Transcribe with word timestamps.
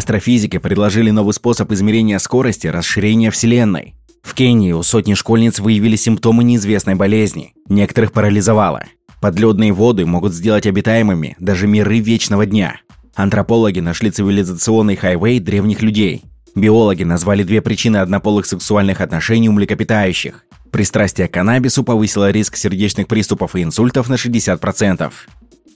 Астрофизики 0.00 0.56
предложили 0.56 1.10
новый 1.10 1.34
способ 1.34 1.70
измерения 1.72 2.18
скорости 2.18 2.66
расширения 2.66 3.30
Вселенной. 3.30 3.96
В 4.22 4.32
Кении 4.32 4.72
у 4.72 4.82
сотни 4.82 5.12
школьниц 5.12 5.58
выявили 5.58 5.94
симптомы 5.96 6.42
неизвестной 6.42 6.94
болезни. 6.94 7.52
Некоторых 7.68 8.12
парализовало. 8.12 8.84
Подледные 9.20 9.74
воды 9.74 10.06
могут 10.06 10.32
сделать 10.32 10.66
обитаемыми 10.66 11.36
даже 11.38 11.66
миры 11.66 11.98
вечного 11.98 12.46
дня. 12.46 12.80
Антропологи 13.14 13.80
нашли 13.80 14.10
цивилизационный 14.10 14.96
хайвей 14.96 15.38
древних 15.38 15.82
людей. 15.82 16.22
Биологи 16.54 17.02
назвали 17.02 17.42
две 17.42 17.60
причины 17.60 17.98
однополых 17.98 18.46
сексуальных 18.46 19.02
отношений 19.02 19.50
у 19.50 19.52
млекопитающих. 19.52 20.46
Пристрастие 20.70 21.28
к 21.28 21.34
каннабису 21.34 21.84
повысило 21.84 22.30
риск 22.30 22.56
сердечных 22.56 23.06
приступов 23.06 23.54
и 23.54 23.62
инсультов 23.62 24.08
на 24.08 24.14
60%. 24.14 25.12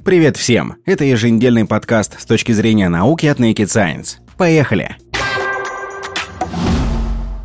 Привет 0.05 0.37
всем! 0.37 0.75
Это 0.85 1.03
еженедельный 1.05 1.65
подкаст 1.65 2.21
с 2.21 2.27
точки 2.27 2.53
зрения 2.53 2.91
науки 2.91 3.25
от 3.25 3.41
Naked 3.41 3.69
Science. 3.69 4.17
Поехали! 4.37 4.99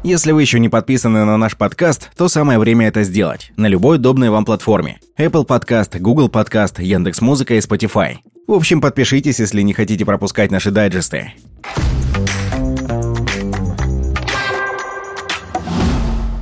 Если 0.03 0.33
вы 0.33 0.41
еще 0.41 0.59
не 0.59 0.67
подписаны 0.67 1.23
на 1.23 1.37
наш 1.37 1.55
подкаст, 1.55 2.09
то 2.17 2.27
самое 2.27 2.59
время 2.59 2.89
это 2.89 3.03
сделать 3.03 3.53
на 3.55 3.67
любой 3.67 3.95
удобной 3.95 4.29
вам 4.29 4.43
платформе. 4.43 4.99
Apple 5.17 5.47
Podcast, 5.47 5.97
Google 5.99 6.27
Podcast, 6.27 6.83
Яндекс.Музыка 6.83 7.53
и 7.53 7.59
Spotify. 7.59 8.17
В 8.45 8.51
общем, 8.51 8.81
подпишитесь, 8.81 9.39
если 9.39 9.61
не 9.61 9.71
хотите 9.71 10.03
пропускать 10.03 10.51
наши 10.51 10.69
дайджесты. 10.69 11.31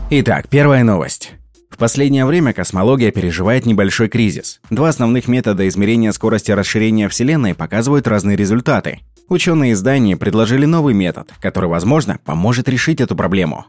Итак, 0.09 0.47
первая 0.49 0.83
новость. 0.83 1.33
В 1.78 1.80
последнее 1.80 2.25
время 2.25 2.53
космология 2.53 3.11
переживает 3.11 3.67
небольшой 3.67 4.09
кризис. 4.09 4.59
Два 4.72 4.89
основных 4.89 5.28
метода 5.28 5.67
измерения 5.67 6.11
скорости 6.11 6.50
расширения 6.50 7.08
Вселенной 7.08 7.53
показывают 7.53 8.08
разные 8.08 8.36
результаты. 8.36 9.02
Ученые 9.30 9.73
издания 9.73 10.17
предложили 10.17 10.66
новый 10.66 10.95
метод, 10.95 11.30
который, 11.39 11.70
возможно, 11.70 12.17
поможет 12.25 12.67
решить 12.67 13.00
эту 13.00 13.16
проблему. 13.16 13.67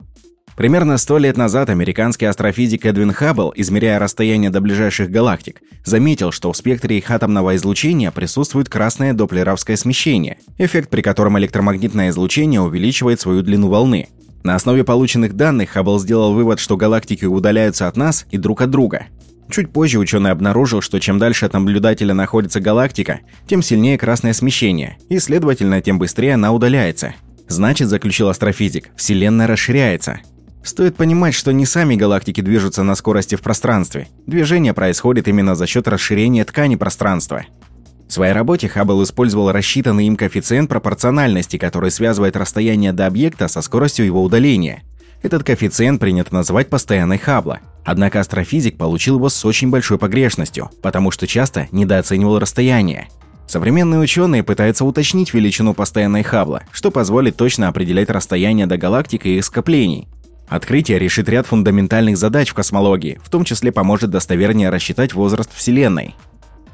Примерно 0.57 0.97
сто 0.97 1.19
лет 1.19 1.37
назад 1.37 1.69
американский 1.69 2.25
астрофизик 2.25 2.87
Эдвин 2.87 3.13
Хаббл, 3.13 3.53
измеряя 3.55 3.99
расстояние 3.99 4.49
до 4.49 4.63
ближайших 4.63 5.11
галактик, 5.11 5.61
заметил, 5.85 6.33
что 6.33 6.51
в 6.51 6.57
спектре 6.57 6.97
их 6.97 7.11
атомного 7.11 7.57
излучения 7.57 8.11
присутствует 8.11 8.71
красное 8.71 9.13
доплеровское 9.13 9.77
смещение, 9.77 10.39
эффект 10.57 10.89
при 10.89 11.03
котором 11.03 11.39
электромагнитное 11.39 12.09
излучение 12.09 12.63
увеличивает 12.63 13.21
свою 13.21 13.43
длину 13.43 13.69
волны. 13.69 14.09
На 14.49 14.55
основе 14.55 14.83
полученных 14.83 15.35
данных 15.35 15.69
Хаббл 15.69 15.99
сделал 15.99 16.33
вывод, 16.33 16.59
что 16.59 16.79
галактики 16.79 17.27
удаляются 17.27 17.87
от 17.87 17.99
нас 17.99 18.25
и 18.31 18.39
друг 18.39 18.63
от 18.63 18.71
друга. 18.71 19.09
Чуть 19.51 19.71
позже 19.71 19.99
ученый 19.99 20.31
обнаружил, 20.31 20.81
что 20.81 20.99
чем 21.01 21.19
дальше 21.19 21.45
от 21.45 21.53
наблюдателя 21.53 22.15
находится 22.15 22.59
галактика, 22.59 23.21
тем 23.47 23.61
сильнее 23.61 23.99
красное 23.99 24.33
смещение, 24.33 24.97
и, 25.11 25.19
следовательно, 25.19 25.83
тем 25.83 25.99
быстрее 25.99 26.33
она 26.33 26.51
удаляется. 26.51 27.15
Значит, 27.47 27.89
заключил 27.89 28.31
астрофизик, 28.31 28.89
Вселенная 28.97 29.47
расширяется. 29.47 30.21
Стоит 30.65 30.97
понимать, 30.97 31.35
что 31.35 31.53
не 31.53 31.67
сами 31.67 31.95
галактики 31.95 32.41
движутся 32.41 32.83
на 32.83 32.95
скорости 32.95 33.35
в 33.35 33.43
пространстве. 33.43 34.09
Движение 34.27 34.73
происходит 34.73 35.29
именно 35.29 35.57
за 35.57 35.67
счет 35.67 35.87
расширения 35.87 36.47
ткани 36.47 36.77
пространства. 36.77 37.45
В 38.09 38.13
своей 38.13 38.33
работе 38.33 38.69
Хаббл 38.69 39.03
использовал 39.03 39.53
рассчитанный 39.53 40.07
им 40.07 40.17
коэффициент 40.17 40.71
пропорциональности, 40.71 41.59
который 41.59 41.91
связывает 41.91 42.37
расстояние 42.37 42.93
до 42.93 43.07
объекта 43.07 43.49
со 43.49 43.61
скоростью 43.61 44.07
его 44.07 44.23
удаления. 44.23 44.83
Этот 45.23 45.45
коэффициент 45.45 46.01
принято 46.01 46.33
называть 46.33 46.71
постоянной 46.71 47.19
Хаббла. 47.19 47.61
Однако 47.85 48.21
астрофизик 48.21 48.79
получил 48.79 49.17
его 49.17 49.29
с 49.29 49.45
очень 49.45 49.69
большой 49.69 49.99
погрешностью, 49.99 50.71
потому 50.81 51.11
что 51.11 51.27
часто 51.27 51.69
недооценивал 51.71 52.39
расстояние. 52.39 53.09
Современные 53.47 54.01
ученые 54.01 54.43
пытаются 54.43 54.85
уточнить 54.85 55.35
величину 55.35 55.75
постоянной 55.75 56.23
Хаббла, 56.23 56.63
что 56.71 56.91
позволит 56.91 57.37
точно 57.37 57.69
определять 57.69 58.11
расстояние 58.11 58.67
до 58.67 58.79
галактик 58.79 59.27
и 59.27 59.37
их 59.37 59.45
скоплений. 59.45 60.09
Открытие 60.49 60.99
решит 60.99 61.29
ряд 61.29 61.47
фундаментальных 61.47 62.17
задач 62.17 62.51
в 62.51 62.55
космологии, 62.55 63.21
в 63.23 63.29
том 63.29 63.45
числе 63.45 63.71
поможет 63.71 64.11
достовернее 64.11 64.71
рассчитать 64.71 65.13
возраст 65.13 65.51
Вселенной. 65.55 66.15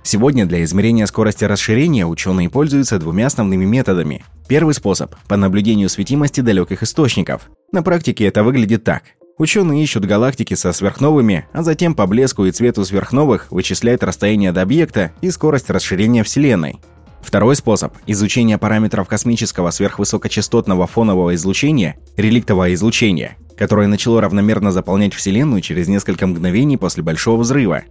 Сегодня 0.06 0.44
для 0.44 0.62
измерения 0.62 1.06
скорости 1.06 1.44
расширения 1.44 2.06
ученые 2.06 2.50
пользуются 2.50 2.98
двумя 2.98 3.26
основными 3.26 3.64
методами. 3.64 4.22
Первый 4.46 4.74
способ– 4.74 5.14
по 5.28 5.38
наблюдению 5.38 5.88
светимости 5.88 6.42
далеких 6.42 6.82
источников. 6.82 7.48
На 7.72 7.82
практике 7.82 8.26
это 8.26 8.44
выглядит 8.44 8.84
так. 8.84 9.02
Ученые 9.38 9.82
ищут 9.82 10.04
галактики 10.04 10.52
со 10.52 10.74
сверхновыми, 10.74 11.46
а 11.54 11.62
затем 11.62 11.94
по 11.94 12.06
блеску 12.06 12.44
и 12.44 12.52
цвету 12.52 12.84
сверхновых 12.84 13.50
вычисляют 13.50 14.04
расстояние 14.04 14.52
до 14.52 14.60
объекта 14.60 15.12
и 15.22 15.30
скорость 15.30 15.70
расширения 15.70 16.22
Вселенной. 16.22 16.80
Второй 17.22 17.56
способ– 17.56 17.94
изучение 18.06 18.58
параметров 18.58 19.08
космического 19.08 19.70
сверхвысокочастотного 19.70 20.86
фонового 20.86 21.34
излучения, 21.34 21.96
реликтового 22.18 22.74
излучения, 22.74 23.38
которое 23.56 23.88
начало 23.88 24.20
равномерно 24.20 24.70
заполнять 24.70 25.14
Вселенную 25.14 25.62
через 25.62 25.88
несколько 25.88 26.26
мгновений 26.26 26.76
после 26.76 27.02
Большого 27.02 27.40
взрыва. 27.40 27.84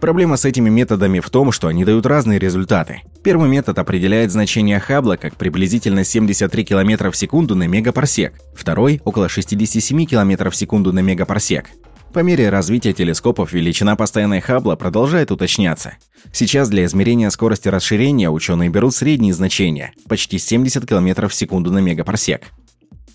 Проблема 0.00 0.38
с 0.38 0.46
этими 0.46 0.70
методами 0.70 1.20
в 1.20 1.28
том, 1.28 1.52
что 1.52 1.68
они 1.68 1.84
дают 1.84 2.06
разные 2.06 2.38
результаты. 2.38 3.02
Первый 3.22 3.50
метод 3.50 3.78
определяет 3.78 4.32
значение 4.32 4.80
Хаббла 4.80 5.16
как 5.16 5.36
приблизительно 5.36 6.04
73 6.04 6.64
км 6.64 7.10
в 7.10 7.16
секунду 7.16 7.54
на 7.54 7.68
мегапарсек, 7.68 8.32
второй– 8.54 9.02
около 9.04 9.28
67 9.28 10.06
км 10.06 10.50
в 10.50 10.56
секунду 10.56 10.94
на 10.94 11.00
мегапарсек. 11.00 11.66
По 12.14 12.20
мере 12.20 12.48
развития 12.48 12.94
телескопов 12.94 13.52
величина 13.52 13.94
постоянной 13.94 14.40
Хаббла 14.40 14.74
продолжает 14.74 15.30
уточняться. 15.30 15.98
Сейчас 16.32 16.70
для 16.70 16.86
измерения 16.86 17.28
скорости 17.28 17.68
расширения 17.68 18.30
ученые 18.30 18.70
берут 18.70 18.94
средние 18.94 19.34
значения– 19.34 19.92
почти 20.08 20.38
70 20.38 20.86
км 20.86 21.28
в 21.28 21.34
секунду 21.34 21.70
на 21.70 21.78
мегапарсек. 21.78 22.44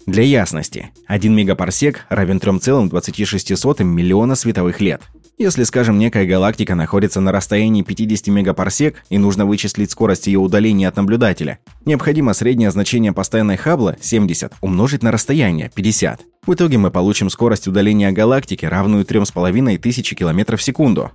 Для 0.06 0.22
ясности, 0.22 0.92
1 1.08 1.36
мегапарсек 1.36 2.06
равен 2.10 2.38
3,26 2.38 3.84
миллиона 3.84 4.36
световых 4.36 4.80
лет– 4.82 5.02
если, 5.38 5.64
скажем, 5.64 6.00
некая 6.00 6.26
галактика 6.26 6.76
находится 6.76 7.20
на 7.20 7.32
расстоянии 7.34 7.82
50 7.82 8.28
мегапарсек 8.28 9.04
и 9.10 9.18
нужно 9.18 9.46
вычислить 9.46 9.92
скорость 9.92 10.28
ее 10.28 10.40
удаления 10.40 10.88
от 10.88 10.96
наблюдателя, 10.96 11.60
необходимо 11.84 12.34
среднее 12.34 12.72
значение 12.72 13.12
постоянной 13.12 13.58
Хаббла 13.58 13.98
70 14.00 14.54
умножить 14.62 15.04
на 15.04 15.12
расстояние 15.12 15.72
50. 15.76 16.22
В 16.48 16.54
итоге 16.54 16.78
мы 16.78 16.90
получим 16.90 17.30
скорость 17.30 17.68
удаления 17.68 18.12
галактики, 18.12 18.66
равную 18.66 19.04
3500 19.04 20.18
км 20.18 20.56
в 20.56 20.64
секунду. 20.64 21.12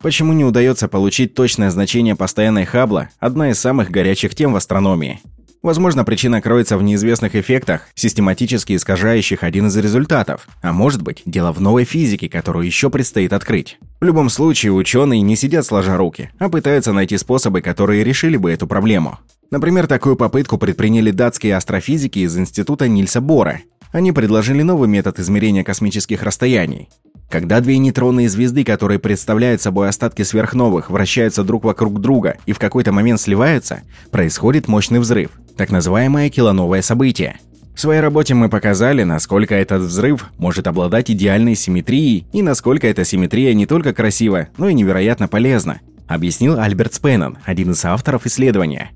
Почему 0.00 0.32
не 0.32 0.44
удается 0.44 0.88
получить 0.88 1.34
точное 1.34 1.70
значение 1.70 2.16
постоянной 2.16 2.64
Хаббла– 2.64 3.10
одна 3.18 3.50
из 3.50 3.58
самых 3.58 3.90
горячих 3.90 4.34
тем 4.34 4.52
в 4.52 4.56
астрономии. 4.56 5.20
Возможно, 5.62 6.04
причина 6.04 6.42
кроется 6.42 6.76
в 6.76 6.82
неизвестных 6.82 7.36
эффектах, 7.36 7.88
систематически 7.94 8.74
искажающих 8.74 9.44
один 9.44 9.68
из 9.68 9.76
результатов. 9.76 10.48
А 10.60 10.72
может 10.72 11.02
быть, 11.02 11.22
дело 11.24 11.52
в 11.52 11.60
новой 11.60 11.84
физике, 11.84 12.28
которую 12.28 12.66
еще 12.66 12.90
предстоит 12.90 13.32
открыть. 13.32 13.78
В 14.00 14.04
любом 14.04 14.28
случае, 14.28 14.72
ученые 14.72 15.20
не 15.20 15.36
сидят 15.36 15.64
сложа 15.64 15.96
руки, 15.96 16.30
а 16.40 16.48
пытаются 16.48 16.92
найти 16.92 17.16
способы, 17.16 17.60
которые 17.60 18.02
решили 18.02 18.36
бы 18.36 18.50
эту 18.50 18.66
проблему. 18.66 19.20
Например, 19.52 19.86
такую 19.86 20.16
попытку 20.16 20.58
предприняли 20.58 21.10
датские 21.10 21.56
астрофизики 21.56 22.20
из 22.20 22.36
Института 22.36 22.88
Нильса 22.88 23.20
Бора. 23.20 23.60
Они 23.92 24.10
предложили 24.10 24.62
новый 24.62 24.88
метод 24.88 25.18
измерения 25.18 25.62
космических 25.62 26.22
расстояний. 26.22 26.88
Когда 27.30 27.60
две 27.60 27.78
нейтронные 27.78 28.28
звезды, 28.28 28.64
которые 28.64 28.98
представляют 28.98 29.62
собой 29.62 29.88
остатки 29.88 30.22
сверхновых, 30.22 30.90
вращаются 30.90 31.44
друг 31.44 31.64
вокруг 31.64 32.00
друга 32.00 32.36
и 32.46 32.52
в 32.52 32.58
какой-то 32.58 32.92
момент 32.92 33.20
сливаются, 33.20 33.82
происходит 34.10 34.68
мощный 34.68 34.98
взрыв, 34.98 35.30
так 35.56 35.70
называемое 35.70 36.30
килоновое 36.30 36.82
событие. 36.82 37.38
В 37.74 37.80
своей 37.80 38.00
работе 38.00 38.34
мы 38.34 38.50
показали, 38.50 39.02
насколько 39.02 39.54
этот 39.54 39.82
взрыв 39.82 40.26
может 40.36 40.66
обладать 40.66 41.10
идеальной 41.10 41.54
симметрией 41.54 42.26
и 42.32 42.42
насколько 42.42 42.86
эта 42.86 43.04
симметрия 43.04 43.54
не 43.54 43.64
только 43.66 43.94
красива, 43.94 44.48
но 44.58 44.68
и 44.68 44.74
невероятно 44.74 45.26
полезна, 45.26 45.80
объяснил 46.06 46.58
Альберт 46.60 46.94
Спеннон, 46.94 47.38
один 47.44 47.70
из 47.70 47.82
авторов 47.84 48.26
исследования. 48.26 48.90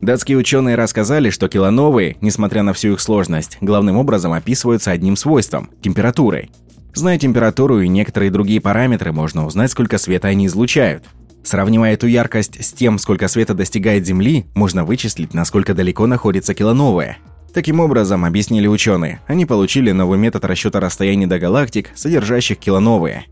Датские 0.00 0.36
ученые 0.36 0.76
рассказали, 0.76 1.30
что 1.30 1.48
килоновые, 1.48 2.16
несмотря 2.20 2.62
на 2.62 2.72
всю 2.72 2.92
их 2.92 3.00
сложность, 3.00 3.58
главным 3.60 3.96
образом 3.96 4.32
описываются 4.32 4.90
одним 4.90 5.16
свойством– 5.16 5.70
температурой. 5.82 6.50
Зная 6.94 7.18
температуру 7.18 7.80
и 7.80 7.88
некоторые 7.88 8.30
другие 8.30 8.60
параметры, 8.60 9.12
можно 9.12 9.46
узнать, 9.46 9.70
сколько 9.70 9.98
света 9.98 10.28
они 10.28 10.46
излучают. 10.46 11.04
Сравнивая 11.42 11.94
эту 11.94 12.06
яркость 12.06 12.64
с 12.64 12.72
тем, 12.72 12.98
сколько 12.98 13.28
света 13.28 13.54
достигает 13.54 14.06
Земли, 14.06 14.46
можно 14.54 14.84
вычислить, 14.84 15.34
насколько 15.34 15.74
далеко 15.74 16.06
находится 16.06 16.54
килоновая. 16.54 17.18
Таким 17.52 17.80
образом, 17.80 18.24
объяснили 18.24 18.66
ученые, 18.66 19.20
они 19.26 19.46
получили 19.46 19.92
новый 19.92 20.18
метод 20.18 20.44
расчета 20.44 20.80
расстояний 20.80 21.26
до 21.26 21.38
галактик, 21.38 21.90
содержащих 21.94 22.58
килоновые. 22.58 23.26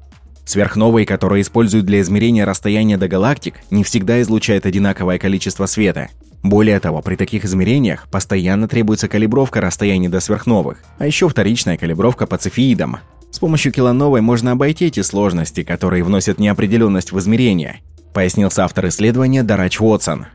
Сверхновые, 0.45 1.07
которые 1.07 1.43
используют 1.43 1.87
для 1.87 2.01
измерения 2.01 2.45
расстояния 2.45 2.97
до 2.97 3.09
галактик, 3.09 3.55
не 3.71 3.85
всегда 3.85 4.21
излучают 4.23 4.67
одинаковое 4.67 5.19
количество 5.19 5.67
света. 5.67 6.09
Более 6.43 6.81
того, 6.81 7.03
при 7.03 7.15
таких 7.15 7.45
измерениях 7.45 8.09
постоянно 8.11 8.67
требуется 8.67 9.09
калибровка 9.09 9.61
расстояний 9.61 10.09
до 10.09 10.21
сверхновых, 10.21 10.79
а 10.99 11.07
еще 11.07 11.29
вторичная 11.29 11.77
калибровка 11.77 12.27
по 12.27 12.37
цефеидам. 12.37 12.99
С 13.31 13.39
помощью 13.39 13.73
килоновой 13.73 14.21
можно 14.21 14.51
обойти 14.53 14.87
эти 14.87 15.01
сложности, 15.01 15.63
которые 15.63 16.03
вносят 16.03 16.39
неопределенность 16.39 17.13
в 17.13 17.19
измерения, 17.19 17.81
пояснил 18.13 18.51
автор 18.57 18.89
исследования 18.89 19.43
Дарач 19.43 19.81
Уотсон. 19.81 20.27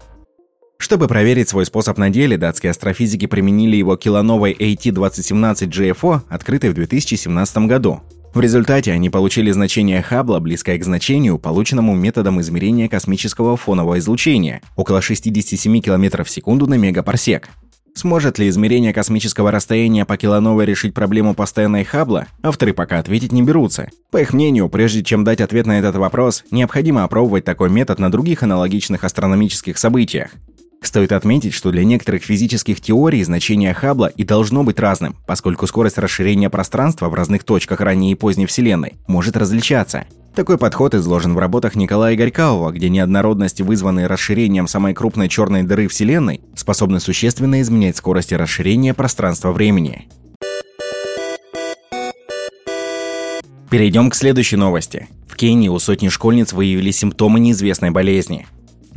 Чтобы 0.79 1.07
проверить 1.07 1.49
свой 1.49 1.65
способ 1.65 1.97
на 1.97 2.09
деле, 2.09 2.37
датские 2.37 2.69
астрофизики 2.69 3.25
применили 3.25 3.75
его 3.75 3.97
килоновой 3.97 4.53
AT-2017 4.53 5.67
GFO, 5.67 6.21
открытой 6.29 6.69
в 6.69 6.75
2017 6.75 7.57
году. 7.59 8.01
В 8.33 8.39
результате 8.39 8.91
они 8.91 9.09
получили 9.09 9.51
значение 9.51 10.01
Хаббла, 10.01 10.39
близкое 10.39 10.77
к 10.77 10.83
значению, 10.83 11.39
полученному 11.39 11.95
методом 11.95 12.39
измерения 12.41 12.87
космического 12.87 13.57
фонового 13.57 13.97
излучения, 13.99 14.61
около 14.75 15.01
67 15.01 15.81
км 15.81 16.23
в 16.23 16.29
секунду 16.29 16.67
на 16.67 16.75
мегапарсек. 16.75 17.49
Сможет 17.97 18.37
ли 18.37 18.47
измерение 18.47 18.93
космического 18.93 19.49
расстояния 19.49 20.05
по 20.05 20.17
килоновой 20.17 20.65
решить 20.65 20.93
проблему 20.93 21.33
постоянной 21.33 21.83
Хаббла, 21.83 22.27
авторы 22.43 22.73
пока 22.73 22.99
ответить 22.99 23.31
не 23.31 23.41
берутся. 23.41 23.89
По 24.11 24.21
их 24.21 24.33
мнению, 24.33 24.69
прежде 24.69 25.03
чем 25.03 25.23
дать 25.23 25.41
ответ 25.41 25.65
на 25.65 25.79
этот 25.79 25.95
вопрос, 25.95 26.43
необходимо 26.51 27.05
опробовать 27.05 27.43
такой 27.43 27.71
метод 27.71 27.97
на 27.97 28.11
других 28.11 28.43
аналогичных 28.43 29.03
астрономических 29.03 29.79
событиях. 29.79 30.29
Стоит 30.81 31.11
отметить, 31.11 31.53
что 31.53 31.71
для 31.71 31.83
некоторых 31.83 32.23
физических 32.23 32.79
теорий 32.81 33.23
значение 33.23 33.73
Хаббла 33.73 34.07
и 34.07 34.23
должно 34.23 34.63
быть 34.63 34.79
разным, 34.79 35.15
поскольку 35.25 35.67
скорость 35.67 35.97
расширения 35.97 36.49
пространства 36.49 37.09
в 37.09 37.13
разных 37.13 37.43
точках 37.43 37.81
ранней 37.81 38.11
и 38.11 38.15
поздней 38.15 38.45
Вселенной 38.45 38.93
может 39.07 39.35
различаться. 39.37 40.05
Такой 40.35 40.59
подход 40.59 40.93
изложен 40.93 41.33
в 41.33 41.39
работах 41.39 41.75
Николая 41.75 42.15
Горькаова, 42.15 42.71
где 42.71 42.89
неоднородности, 42.89 43.63
вызванные 43.63 44.05
расширением 44.05 44.67
самой 44.67 44.93
крупной 44.93 45.29
черной 45.29 45.63
дыры 45.63 45.87
Вселенной, 45.87 46.41
способны 46.55 46.99
существенно 46.99 47.59
изменять 47.61 47.97
скорости 47.97 48.35
расширения 48.35 48.93
пространства-времени. 48.93 50.07
Перейдем 53.71 54.11
к 54.11 54.15
следующей 54.15 54.57
новости. 54.57 55.07
В 55.27 55.35
Кении 55.35 55.69
у 55.69 55.79
сотни 55.79 56.09
школьниц 56.09 56.53
выявили 56.53 56.91
симптомы 56.91 57.39
неизвестной 57.39 57.89
болезни. 57.89 58.45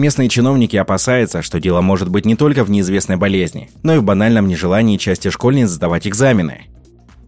Местные 0.00 0.30
чиновники 0.30 0.78
опасаются, 0.78 1.42
что 1.42 1.60
дело 1.60 1.82
может 1.82 2.08
быть 2.08 2.24
не 2.24 2.34
только 2.34 2.64
в 2.64 2.70
неизвестной 2.70 3.16
болезни, 3.16 3.68
но 3.82 3.96
и 3.96 3.98
в 3.98 4.02
банальном 4.02 4.48
нежелании 4.48 4.96
части 4.96 5.28
школьниц 5.28 5.68
сдавать 5.68 6.08
экзамены. 6.08 6.62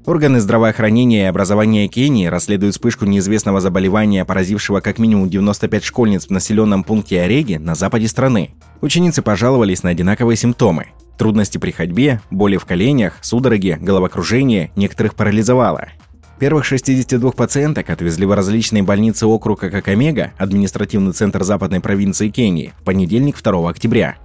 Органы 0.06 0.40
здравоохранения 0.40 1.24
и 1.24 1.28
образования 1.28 1.86
Кении 1.88 2.28
расследуют 2.28 2.74
вспышку 2.74 3.04
неизвестного 3.04 3.60
заболевания, 3.60 4.24
поразившего 4.24 4.80
как 4.80 4.98
минимум 4.98 5.28
95 5.28 5.84
школьниц 5.84 6.28
в 6.28 6.30
населенном 6.30 6.82
пункте 6.82 7.20
Ореги 7.20 7.56
на 7.56 7.74
западе 7.74 8.08
страны. 8.08 8.54
Ученицы 8.80 9.20
пожаловались 9.20 9.82
на 9.82 9.90
одинаковые 9.90 10.38
симптомы. 10.38 10.86
Трудности 11.18 11.58
при 11.58 11.72
ходьбе, 11.72 12.22
боли 12.30 12.56
в 12.56 12.64
коленях, 12.64 13.18
судороги, 13.20 13.76
головокружение, 13.78 14.70
некоторых 14.76 15.14
парализовало. 15.14 15.88
Первых 16.42 16.64
62 16.64 17.30
пациенток 17.30 17.88
отвезли 17.88 18.26
в 18.26 18.32
различные 18.32 18.82
больницы 18.82 19.28
округа 19.28 19.70
Какамега, 19.70 20.32
административный 20.38 21.12
центр 21.12 21.44
западной 21.44 21.78
провинции 21.78 22.30
Кении, 22.30 22.72
в 22.80 22.82
понедельник 22.82 23.40
2 23.40 23.70
октября. 23.70 24.16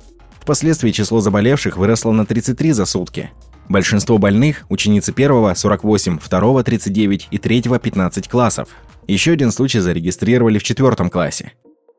Впоследствии 0.42 0.90
число 0.90 1.22
заболевших 1.22 1.78
выросло 1.78 2.12
на 2.12 2.25
33 2.25 2.72
за 2.72 2.86
сутки. 2.86 3.30
Большинство 3.69 4.18
больных– 4.18 4.66
ученицы 4.69 5.14
первого– 5.14 5.54
48, 5.56 6.18
второго– 6.18 6.64
39 6.64 7.28
и 7.30 7.38
третьего– 7.38 7.78
15 7.80 8.28
классов. 8.28 8.69
Еще 9.08 9.34
один 9.34 9.52
случай 9.52 9.78
зарегистрировали 9.78 10.58
в 10.58 10.64
четвертом 10.64 11.12
классе. 11.12 11.52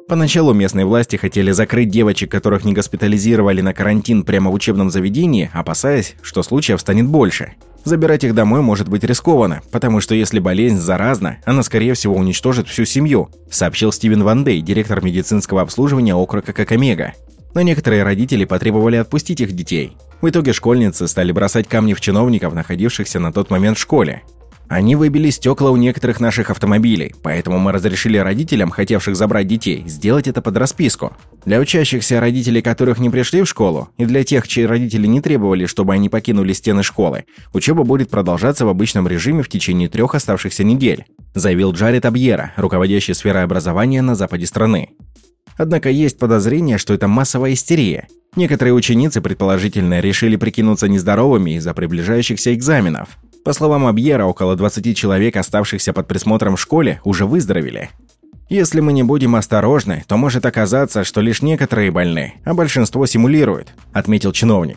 Поначалу 0.09 0.55
местные 0.55 0.87
власти 0.87 1.17
хотели 1.17 1.51
закрыть 1.51 1.91
девочек, 1.91 2.31
которых 2.31 2.65
не 2.65 2.73
госпитализировали 2.73 3.61
на 3.61 3.75
карантин 3.75 4.23
прямо 4.23 4.51
в 4.51 4.55
учебном 4.55 4.91
заведении, 4.91 5.51
опасаясь, 5.53 6.17
что 6.23 6.43
случаев 6.43 6.81
станет 6.81 7.07
больше. 7.07 7.53
Забирать 7.85 8.25
их 8.25 8.35
домой 8.35 8.63
может 8.63 8.89
быть 8.89 9.05
рискованно, 9.05 9.61
потому 9.71 10.01
что 10.01 10.15
если 10.15 10.39
болезнь 10.39 10.79
заразна, 10.79 11.37
она 11.45 11.63
скорее 11.63 11.93
всего 11.93 12.17
уничтожит 12.17 12.69
всю 12.69 12.87
семью, 12.87 13.29
сообщил 13.51 13.93
Стивен 13.93 14.23
Ван 14.23 14.45
Дей, 14.45 14.63
директор 14.63 15.05
медицинского 15.05 15.61
обслуживания 15.61 16.15
округа 16.15 16.55
Какамега. 16.55 17.13
Но 17.55 17.61
некоторые 17.61 18.03
родители 18.03 18.47
потребовали 18.47 18.97
отпустить 18.97 19.43
их 19.43 19.53
детей. 19.53 19.95
В 20.23 20.29
итоге 20.31 20.55
школьницы 20.55 21.07
стали 21.07 21.33
бросать 21.33 21.69
камни 21.69 21.93
в 21.93 22.01
чиновников, 22.01 22.55
находившихся 22.55 23.21
на 23.21 23.31
тот 23.31 23.51
момент 23.51 23.77
в 23.77 23.81
школе. 23.83 24.23
Они 24.69 24.97
выбили 24.97 25.31
стекла 25.31 25.71
у 25.71 25.77
некоторых 25.77 26.21
наших 26.21 26.51
автомобилей, 26.51 27.15
поэтому 27.23 27.59
мы 27.59 27.73
разрешили 27.73 28.19
родителям, 28.19 28.71
хотевших 28.71 29.17
забрать 29.17 29.47
детей, 29.47 29.85
сделать 29.87 30.29
это 30.29 30.43
под 30.43 30.59
расписку. 30.59 31.17
Для 31.47 31.59
учащихся 31.59 32.21
родителей, 32.21 32.61
которых 32.61 32.99
не 32.99 33.09
пришли 33.09 33.43
в 33.43 33.49
школу, 33.49 33.89
и 33.97 34.05
для 34.05 34.25
тех, 34.25 34.47
чьи 34.47 34.67
родители 34.67 35.07
не 35.07 35.23
требовали, 35.23 35.65
чтобы 35.65 35.95
они 35.95 36.11
покинули 36.11 36.53
стены 36.53 36.83
школы, 36.83 37.25
учеба 37.55 37.85
будет 37.85 38.11
продолжаться 38.11 38.67
в 38.67 38.69
обычном 38.69 39.09
режиме 39.09 39.43
в 39.43 39.49
течение 39.49 39.89
трех 39.89 40.15
оставшихся 40.15 40.65
недель, 40.65 41.07
заявил 41.35 41.73
Джаред 41.73 42.05
Абьера, 42.05 42.53
руководящий 42.57 43.15
сферой 43.15 43.45
образования 43.45 44.03
на 44.03 44.15
западе 44.15 44.45
страны. 44.45 44.91
Однако 45.57 45.89
есть 45.89 46.19
подозрение, 46.19 46.77
что 46.77 46.93
это 46.93 47.09
массовая 47.09 47.55
истерия, 47.55 48.07
Некоторые 48.37 48.75
ученицы, 48.75 49.21
предположительно, 49.21 50.01
решили 50.01 50.37
прикинуться 50.37 50.87
нездоровыми 50.87 51.57
из-за 51.57 51.75
приближающихся 51.75 52.55
экзаменов. 52.55 53.09
По 53.49 53.55
словам 53.55 53.87
Абьера, 53.87 54.27
около 54.27 54.57
20 54.57 54.95
человек, 54.95 55.35
оставшихся 55.39 55.95
под 55.95 56.07
присмотром 56.07 56.57
в 56.57 56.61
школе, 56.61 57.01
уже 57.03 57.25
выздоровели. 57.25 57.89
Если 58.51 58.81
мы 58.81 58.93
не 58.93 59.03
будем 59.03 59.37
осторожны, 59.37 60.05
то 60.07 60.19
может 60.19 60.45
оказаться, 60.45 61.03
что 61.03 61.23
лишь 61.23 61.41
некоторые 61.41 61.91
больны, 61.91 62.35
а 62.45 62.53
большинство 62.53 63.07
симулируют, 63.07 63.69
отметил 63.95 64.33
чиновник. 64.33 64.77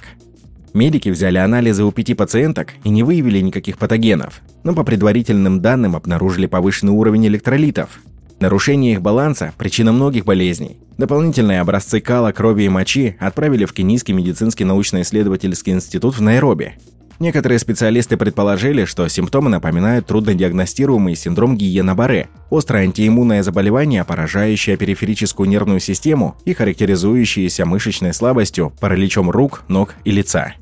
Медики 0.73 1.09
взяли 1.09 1.37
анализы 1.37 1.83
у 1.83 1.91
пяти 1.91 2.13
пациенток 2.13 2.69
и 2.85 2.89
не 2.89 3.03
выявили 3.03 3.41
никаких 3.41 3.77
патогенов, 3.77 4.39
но 4.63 4.73
по 4.73 4.85
предварительным 4.85 5.59
данным 5.59 5.97
обнаружили 5.97 6.45
повышенный 6.45 6.93
уровень 6.93 7.27
электролитов. 7.27 7.99
Нарушение 8.39 8.93
их 8.93 9.01
баланса– 9.01 9.51
причина 9.57 9.91
многих 9.91 10.23
болезней. 10.23 10.77
Дополнительные 10.97 11.59
образцы 11.59 11.99
кала, 11.99 12.31
крови 12.31 12.63
и 12.63 12.69
мочи 12.69 13.17
отправили 13.19 13.65
в 13.65 13.73
Кенийский 13.73 14.13
медицинский 14.13 14.63
научно-исследовательский 14.63 15.73
институт 15.73 16.17
в 16.17 16.21
Найроби. 16.21 16.77
Некоторые 17.21 17.59
специалисты 17.59 18.17
предположили, 18.17 18.85
что 18.85 19.07
симптомы 19.07 19.51
напоминают 19.51 20.07
труднодиагностируемый 20.07 21.15
синдром 21.15 21.55
Гиена-Барре, 21.55 22.29
острое 22.49 22.81
антииммунное 22.81 23.43
заболевание, 23.43 24.03
поражающее 24.03 24.75
периферическую 24.75 25.47
нервную 25.47 25.79
систему 25.79 26.35
и 26.45 26.55
характеризующееся 26.55 27.63
мышечной 27.67 28.15
слабостью, 28.15 28.73
параличом 28.79 29.29
рук, 29.29 29.61
ног 29.67 29.93
и 30.03 30.09
лица. 30.09 30.55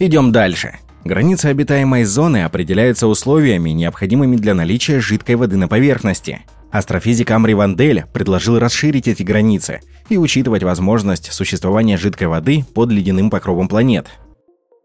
Идем 0.00 0.32
дальше. 0.32 0.78
Границы 1.04 1.46
обитаемой 1.46 2.02
зоны 2.02 2.42
определяются 2.42 3.06
условиями, 3.06 3.70
необходимыми 3.70 4.34
для 4.34 4.54
наличия 4.54 4.98
жидкой 4.98 5.36
воды 5.36 5.56
на 5.56 5.68
поверхности. 5.68 6.40
Астрофизик 6.70 7.30
Амри 7.30 7.54
Вандель 7.54 8.04
предложил 8.12 8.58
расширить 8.58 9.08
эти 9.08 9.22
границы 9.22 9.80
и 10.10 10.18
учитывать 10.18 10.62
возможность 10.62 11.32
существования 11.32 11.96
жидкой 11.96 12.26
воды 12.26 12.64
под 12.74 12.90
ледяным 12.90 13.30
покровом 13.30 13.68
планет. 13.68 14.06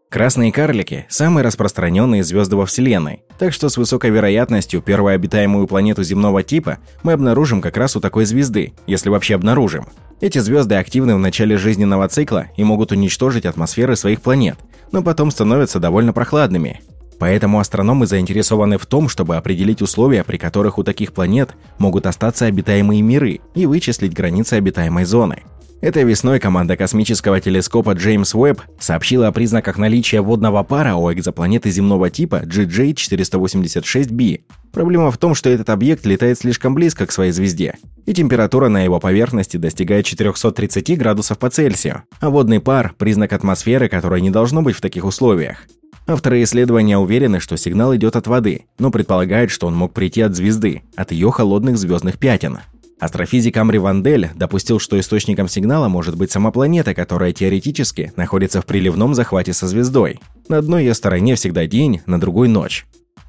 Красные 0.10 0.52
карлики– 0.52 1.08
самые 1.10 1.44
распространенные 1.44 2.24
звезды 2.24 2.56
во 2.56 2.68
Вселенной, 2.68 3.24
так 3.40 3.52
что 3.52 3.68
с 3.68 3.78
высокой 3.78 4.12
вероятностью 4.12 4.82
первую 4.82 5.16
обитаемую 5.16 5.66
планету 5.68 6.04
земного 6.04 6.44
типа 6.44 6.78
мы 7.02 7.13
обнаружим 7.13 7.62
как 7.62 7.78
раз 7.78 7.96
у 7.96 8.00
такой 8.00 8.25
звезды, 8.25 8.74
если 8.86 9.10
вообще 9.10 9.36
обнаружим. 9.36 9.88
Эти 10.22 10.38
звезды 10.38 10.75
активны 10.75 11.16
в 11.16 11.20
начале 11.20 11.58
жизненного 11.58 12.08
цикла 12.08 12.46
и 12.56 12.63
могут 12.63 12.92
уничтожить 12.92 13.46
атмосферы 13.46 13.96
своих 13.96 14.22
планет, 14.22 14.58
но 14.92 15.02
потом 15.02 15.32
становятся 15.32 15.80
довольно 15.80 16.13
прохладными. 16.13 16.80
Поэтому 17.24 17.60
астрономы 17.60 18.06
заинтересованы 18.06 18.77
в 18.77 18.86
том, 18.86 19.08
чтобы 19.08 19.38
определить 19.38 19.82
условия, 19.82 20.25
при 20.25 20.36
которых 20.36 20.77
у 20.77 20.84
таких 20.84 21.13
планет 21.13 21.51
могут 21.77 22.06
остаться 22.06 22.48
обитаемые 22.48 23.01
миры 23.01 23.39
и 23.56 23.65
вычислить 23.65 24.12
границы 24.13 24.56
обитаемой 24.56 25.06
зоны. 25.06 25.44
Этой 25.80 26.03
весной 26.03 26.42
команда 26.42 26.75
космического 26.75 27.39
телескопа 27.39 27.94
Джеймс 27.94 28.36
Уэбб 28.36 28.60
сообщила 28.77 29.27
о 29.27 29.32
признаках 29.32 29.77
наличия 29.77 30.20
водного 30.20 30.63
пара 30.63 30.96
у 30.96 31.13
экзопланеты 31.13 31.72
земного 31.72 32.10
типа 32.10 32.42
GJ486b. 32.44 34.42
Проблема 34.74 35.10
в 35.10 35.18
том, 35.18 35.34
что 35.34 35.50
этот 35.50 35.70
объект 35.70 36.06
летает 36.06 36.39
слишком 36.39 36.75
близко 36.75 37.06
к 37.06 37.13
своей 37.13 37.32
звезде, 37.32 37.75
и 38.06 38.13
температура 38.13 38.68
на 38.68 38.84
его 38.84 39.00
поверхности 39.00 39.56
достигает 39.56 40.06
430 40.06 40.98
градусов 40.98 41.38
по 41.38 41.50
Цельсию, 41.50 42.03
а 42.20 42.30
водный 42.30 42.60
пар– 42.60 42.94
признак 42.98 43.32
атмосферы, 43.32 43.88
которой 43.88 44.20
не 44.20 44.30
должно 44.30 44.62
быть 44.62 44.75
в 44.75 44.82
таких 44.82 45.06
условиях. 45.06 45.60
Авторы 46.05 46.43
исследования 46.43 46.98
уверены, 46.98 47.39
что 47.39 47.55
сигнал 47.55 47.95
идет 47.95 48.15
от 48.15 48.27
воды, 48.27 48.65
но 48.77 48.91
предполагают, 48.91 49.51
что 49.51 49.67
он 49.67 49.75
мог 49.75 49.93
прийти 49.93 50.22
от 50.22 50.36
звезды, 50.36 50.81
от 50.95 51.12
ее 51.12 51.31
холодных 51.31 51.77
звездных 51.77 52.17
пятен. 52.17 52.60
Астрофизик 53.00 53.55
Амри 53.57 53.79
Вандель 53.79 54.29
допустил, 54.36 54.79
что 54.79 55.00
источником 55.00 55.48
сигнала 55.48 55.88
может 55.88 56.17
быть 56.17 56.31
сама 56.31 56.51
планета, 56.51 56.93
которая 56.93 57.31
теоретически 57.33 58.13
находится 58.15 58.62
в 58.62 58.65
приливном 58.65 59.13
захвате 59.13 59.53
со 59.53 59.67
звездой. 59.67 60.19
На 60.50 60.57
одной 60.57 60.83
ее 60.83 60.93
стороне 60.93 61.36
всегда 61.36 61.67
день, 61.67 62.01
на 62.05 62.19
другой– 62.19 62.48
ночь. 62.50 62.86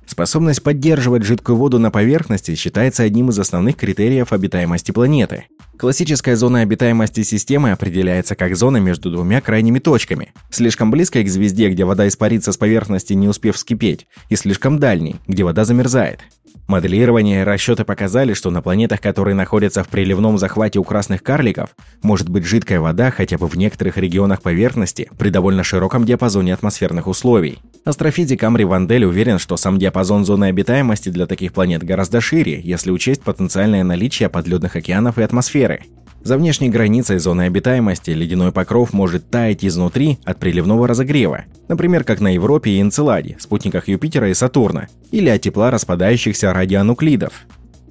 Способность 0.06 0.62
поддерживать 0.62 1.24
жидкую 1.24 1.56
воду 1.56 1.78
на 1.78 1.90
поверхности 1.90 2.54
считается 2.54 3.04
одним 3.04 3.30
из 3.30 3.38
основных 3.38 3.76
критериев 3.76 4.32
обитаемости 4.32 4.92
планеты. 4.92 5.46
Классическая 5.76 6.36
зона 6.36 6.60
обитаемости 6.60 7.22
системы 7.24 7.72
определяется 7.72 8.36
как 8.36 8.56
зона 8.56 8.76
между 8.76 9.10
двумя 9.10 9.40
крайними 9.40 9.80
точками. 9.80 10.32
Слишком 10.50 10.90
близкой 10.90 11.24
к 11.24 11.28
звезде, 11.28 11.68
где 11.68 11.84
вода 11.84 12.06
испарится 12.06 12.52
с 12.52 12.56
поверхности, 12.56 13.12
не 13.12 13.28
успев 13.28 13.56
вскипеть, 13.56 14.06
и 14.28 14.36
слишком 14.36 14.78
дальней, 14.78 15.16
где 15.26 15.42
вода 15.42 15.64
замерзает. 15.64 16.20
Моделирование 16.66 17.42
и 17.42 17.44
расчеты 17.44 17.84
показали, 17.84 18.32
что 18.32 18.50
на 18.50 18.62
планетах, 18.62 19.00
которые 19.02 19.34
находятся 19.34 19.84
в 19.84 19.88
приливном 19.88 20.38
захвате 20.38 20.78
у 20.78 20.84
красных 20.84 21.22
карликов, 21.22 21.70
может 22.02 22.30
быть 22.30 22.44
жидкая 22.44 22.80
вода 22.80 23.10
хотя 23.10 23.36
бы 23.36 23.48
в 23.48 23.54
некоторых 23.54 23.98
регионах 23.98 24.40
поверхности 24.40 25.10
при 25.18 25.28
довольно 25.28 25.62
широком 25.62 26.06
диапазоне 26.06 26.54
атмосферных 26.54 27.06
условий. 27.06 27.58
Астрофизик 27.84 28.42
Амри 28.42 28.64
Вандель 28.64 29.04
уверен, 29.04 29.38
что 29.38 29.58
сам 29.58 29.78
диапазон 29.78 30.24
зоны 30.24 30.46
обитаемости 30.46 31.10
для 31.10 31.26
таких 31.26 31.52
планет 31.52 31.82
гораздо 31.82 32.22
шире, 32.22 32.58
если 32.62 32.90
учесть 32.90 33.22
потенциальное 33.22 33.84
наличие 33.84 34.30
подледных 34.30 34.74
океанов 34.74 35.18
и 35.18 35.22
атмосферы. 35.22 35.82
За 36.24 36.38
внешней 36.38 36.70
границей 36.70 37.18
зоны 37.18 37.42
обитаемости 37.42 38.10
ледяной 38.10 38.50
покров 38.50 38.94
может 38.94 39.28
таять 39.28 39.62
изнутри 39.62 40.18
от 40.24 40.38
приливного 40.38 40.88
разогрева, 40.88 41.44
например, 41.68 42.02
как 42.02 42.20
на 42.20 42.32
Европе 42.32 42.70
и 42.70 42.80
Энцеладе, 42.80 43.36
спутниках 43.38 43.88
Юпитера 43.88 44.30
и 44.30 44.34
Сатурна, 44.34 44.88
или 45.10 45.28
от 45.28 45.42
тепла 45.42 45.70
распадающихся 45.70 46.54
радионуклидов. 46.54 47.42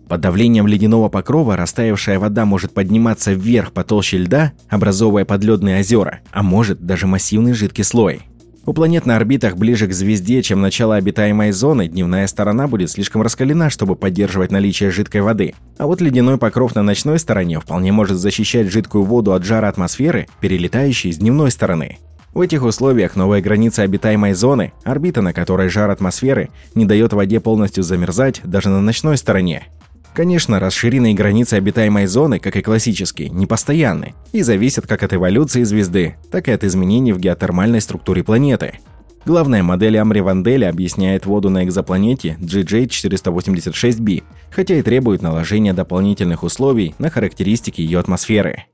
Под 0.10 0.22
давлением 0.22 0.66
ледяного 0.66 1.10
покрова 1.10 1.56
растаявшая 1.56 2.18
вода 2.18 2.46
может 2.46 2.74
подниматься 2.74 3.34
вверх 3.34 3.72
по 3.72 3.84
толще 3.84 4.18
льда, 4.18 4.54
образовывая 4.68 5.26
подледные 5.26 5.82
озера, 5.82 6.22
а 6.32 6.42
может 6.42 6.84
даже 6.84 7.06
массивный 7.06 7.54
жидкий 7.54 7.84
слой– 7.84 8.24
у 8.66 8.74
планет 8.74 9.06
на 9.06 9.16
орбитах 9.16 9.58
ближе 9.58 9.88
к 9.88 9.94
звезде, 9.94 10.42
чем 10.42 10.62
начало 10.62 10.96
обитаемой 10.96 11.52
зоны, 11.52 11.88
дневная 11.88 12.28
сторона 12.28 12.68
будет 12.68 12.92
слишком 12.92 13.22
раскалена, 13.22 13.70
чтобы 13.70 13.96
поддерживать 13.96 14.52
наличие 14.52 14.90
жидкой 14.90 15.22
воды. 15.22 15.54
А 15.78 15.86
вот 15.86 16.02
ледяной 16.02 16.38
покров 16.38 16.76
на 16.76 16.84
ночной 16.84 17.20
стороне 17.20 17.60
вполне 17.60 17.92
может 17.92 18.18
защищать 18.18 18.72
жидкую 18.72 19.04
воду 19.04 19.34
от 19.34 19.44
жара 19.44 19.68
атмосферы, 19.68 20.28
перелетающей 20.40 21.12
с 21.12 21.18
дневной 21.18 21.52
стороны. 21.52 21.98
В 22.34 22.42
этих 22.42 22.64
условиях 22.64 23.16
новая 23.16 23.42
граница 23.42 23.84
обитаемой 23.84 24.34
зоны, 24.34 24.74
орбита, 24.84 25.22
на 25.22 25.34
которой 25.34 25.70
жар 25.70 25.92
атмосферы, 25.92 26.50
не 26.74 26.86
дает 26.86 27.14
воде 27.14 27.40
полностью 27.40 27.84
замерзать 27.84 28.42
даже 28.44 28.70
на 28.70 28.82
ночной 28.82 29.18
стороне. 29.18 29.68
Конечно, 30.14 30.60
расширенные 30.60 31.16
границы 31.16 31.56
обитаемой 31.56 32.06
зоны, 32.06 32.38
как 32.38 32.56
и 32.56 32.62
классические, 32.62 33.30
не 33.30 33.48
постоянны 33.48 34.14
и 34.32 34.44
зависят 34.44 34.86
как 34.86 35.02
от 35.02 35.14
эволюции 35.14 35.64
звезды, 35.64 36.18
так 36.32 36.48
и 36.48 36.52
от 36.52 36.64
изменений 36.64 37.14
в 37.14 37.20
геотермальной 37.20 37.82
структуре 37.82 38.24
планеты. 38.24 38.80
Главная 39.26 39.64
модель 39.64 39.98
Амри 39.98 40.22
Ванделя 40.22 40.70
объясняет 40.70 41.26
воду 41.26 41.50
на 41.50 41.64
экзопланете 41.64 42.38
GJ486b, 42.42 44.24
хотя 44.52 44.76
и 44.76 44.82
требует 44.84 45.22
наложения 45.24 45.74
дополнительных 45.74 46.44
условий 46.44 46.94
на 47.00 47.10
характеристики 47.10 47.82
ее 47.82 48.00
атмосферы. 48.00 48.66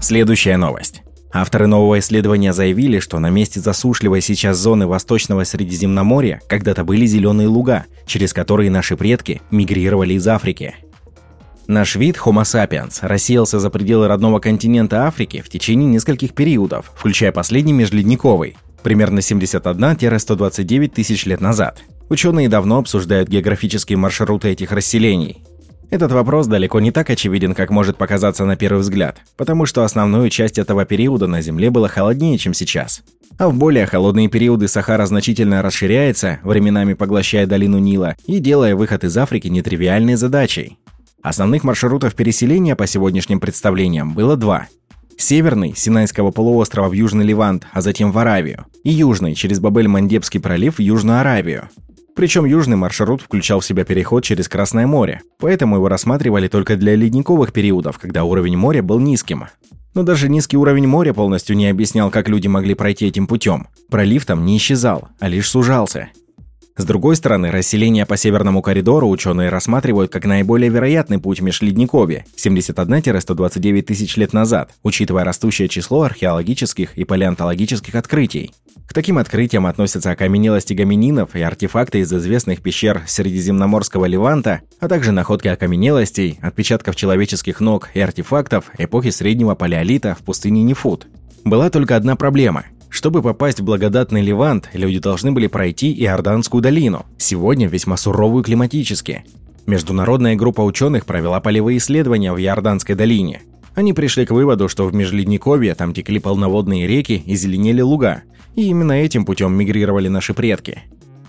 Следующая 0.00 0.56
новость. 0.56 1.02
Авторы 1.32 1.66
нового 1.66 1.98
исследования 1.98 2.52
заявили, 2.52 3.00
что 3.00 3.18
на 3.18 3.28
месте 3.30 3.60
засушливой 3.60 4.22
сейчас 4.22 4.56
зоны 4.56 4.86
Восточного 4.86 5.44
Средиземноморья 5.44 6.40
когда-то 6.48 6.84
были 6.84 7.04
зеленые 7.06 7.48
луга, 7.48 7.84
через 8.06 8.32
которые 8.32 8.70
наши 8.70 8.96
предки 8.96 9.42
мигрировали 9.50 10.14
из 10.14 10.26
Африки. 10.26 10.74
Наш 11.66 11.96
вид 11.96 12.16
Homo 12.16 12.44
sapiens 12.44 13.00
рассеялся 13.02 13.60
за 13.60 13.68
пределы 13.68 14.08
родного 14.08 14.38
континента 14.38 15.06
Африки 15.06 15.42
в 15.44 15.50
течение 15.50 15.86
нескольких 15.86 16.32
периодов, 16.32 16.90
включая 16.96 17.30
последний 17.30 17.74
межледниковый, 17.74 18.56
примерно 18.82 19.18
71-129 19.18 20.88
тысяч 20.88 21.26
лет 21.26 21.42
назад. 21.42 21.82
Ученые 22.08 22.48
давно 22.48 22.78
обсуждают 22.78 23.28
географические 23.28 23.98
маршруты 23.98 24.48
этих 24.48 24.72
расселений. 24.72 25.44
Этот 25.90 26.12
вопрос 26.12 26.46
далеко 26.46 26.80
не 26.80 26.90
так 26.90 27.08
очевиден, 27.08 27.54
как 27.54 27.70
может 27.70 27.96
показаться 27.96 28.44
на 28.44 28.56
первый 28.56 28.80
взгляд, 28.80 29.22
потому 29.38 29.64
что 29.64 29.84
основную 29.84 30.28
часть 30.28 30.58
этого 30.58 30.84
периода 30.84 31.26
на 31.26 31.40
Земле 31.40 31.70
было 31.70 31.88
холоднее, 31.88 32.36
чем 32.36 32.52
сейчас. 32.52 33.02
А 33.38 33.48
в 33.48 33.54
более 33.54 33.86
холодные 33.86 34.28
периоды 34.28 34.68
Сахара 34.68 35.06
значительно 35.06 35.62
расширяется, 35.62 36.40
временами 36.42 36.92
поглощая 36.92 37.46
долину 37.46 37.78
Нила 37.78 38.16
и 38.26 38.38
делая 38.38 38.76
выход 38.76 39.04
из 39.04 39.16
Африки 39.16 39.48
нетривиальной 39.48 40.16
задачей. 40.16 40.76
Основных 41.22 41.64
маршрутов 41.64 42.14
переселения 42.14 42.76
по 42.76 42.86
сегодняшним 42.86 43.40
представлениям 43.40 44.12
было 44.12 44.36
два. 44.36 44.66
Северный– 45.16 45.74
Синайского 45.76 46.32
полуострова 46.32 46.88
в 46.88 46.92
Южный 46.92 47.24
Ливант, 47.24 47.66
а 47.72 47.80
затем 47.80 48.12
в 48.12 48.18
Аравию, 48.18 48.66
и 48.84 48.90
южный– 48.90 49.34
через 49.36 49.58
Бабель-Мандебский 49.58 50.38
пролив 50.38 50.76
в 50.76 50.80
Южную 50.80 51.20
Аравию. 51.20 51.70
Причем 52.18 52.46
южный 52.46 52.76
маршрут 52.76 53.22
включал 53.22 53.60
в 53.60 53.64
себя 53.64 53.84
переход 53.84 54.24
через 54.24 54.48
Красное 54.48 54.88
море, 54.88 55.20
поэтому 55.38 55.76
его 55.76 55.88
рассматривали 55.88 56.48
только 56.48 56.76
для 56.76 56.96
ледниковых 56.96 57.52
периодов, 57.52 58.00
когда 58.00 58.24
уровень 58.24 58.56
моря 58.56 58.82
был 58.82 58.98
низким. 58.98 59.44
Но 59.94 60.02
даже 60.02 60.28
низкий 60.28 60.56
уровень 60.56 60.88
моря 60.88 61.12
полностью 61.12 61.56
не 61.56 61.68
объяснял, 61.68 62.10
как 62.10 62.28
люди 62.28 62.48
могли 62.48 62.74
пройти 62.74 63.06
этим 63.06 63.28
путем. 63.28 63.68
Пролив 63.88 64.26
там 64.26 64.44
не 64.44 64.56
исчезал, 64.56 65.06
а 65.20 65.28
лишь 65.28 65.48
сужался. 65.48 66.08
С 66.76 66.84
другой 66.84 67.14
стороны, 67.14 67.52
расселение 67.52 68.04
по 68.04 68.16
Северному 68.16 68.62
коридору 68.62 69.08
ученые 69.08 69.48
рассматривают 69.48 70.10
как 70.10 70.24
наиболее 70.24 70.70
вероятный 70.70 71.20
путь 71.20 71.40
межледниковья– 71.40 72.24
71-129 72.36 73.82
тысяч 73.82 74.16
лет 74.16 74.32
назад, 74.32 74.72
учитывая 74.82 75.22
растущее 75.22 75.68
число 75.68 76.02
археологических 76.02 76.98
и 76.98 77.04
палеонтологических 77.04 77.94
открытий. 77.94 78.50
К 78.88 78.94
таким 78.94 79.18
открытиям 79.18 79.66
относятся 79.66 80.12
окаменелости 80.12 80.72
гомининов 80.72 81.36
и 81.36 81.42
артефакты 81.42 81.98
из 81.98 82.10
известных 82.10 82.62
пещер 82.62 83.02
Средиземноморского 83.06 84.06
Леванта, 84.06 84.62
а 84.80 84.88
также 84.88 85.12
находки 85.12 85.46
окаменелостей, 85.46 86.38
отпечатков 86.40 86.96
человеческих 86.96 87.60
ног 87.60 87.90
и 87.92 88.00
артефактов 88.00 88.70
эпохи 88.78 89.10
Среднего 89.10 89.54
Палеолита 89.54 90.16
в 90.18 90.24
пустыне 90.24 90.62
Нефут. 90.62 91.06
Была 91.44 91.68
только 91.68 91.96
одна 91.96 92.16
проблема– 92.16 92.64
чтобы 92.90 93.20
попасть 93.20 93.60
в 93.60 93.64
благодатный 93.64 94.22
Левант, 94.22 94.70
люди 94.72 94.98
должны 94.98 95.30
были 95.30 95.46
пройти 95.46 95.92
Иорданскую 95.92 96.62
долину, 96.62 97.04
сегодня 97.18 97.68
весьма 97.68 97.98
суровую 97.98 98.42
климатически. 98.42 99.24
Международная 99.66 100.36
группа 100.36 100.62
ученых 100.62 101.04
провела 101.04 101.38
полевые 101.40 101.76
исследования 101.76 102.32
в 102.32 102.38
Иорданской 102.38 102.94
долине. 102.94 103.42
Они 103.74 103.92
пришли 103.92 104.24
к 104.24 104.30
выводу, 104.30 104.70
что 104.70 104.86
в 104.86 104.94
Межледниковье 104.94 105.74
там 105.74 105.92
текли 105.92 106.18
полноводные 106.18 106.86
реки 106.86 107.22
и 107.26 107.36
зеленели 107.36 107.82
луга, 107.82 108.22
и 108.58 108.62
именно 108.62 108.90
этим 108.90 109.24
путем 109.24 109.54
мигрировали 109.54 110.08
наши 110.08 110.34
предки. 110.34 110.82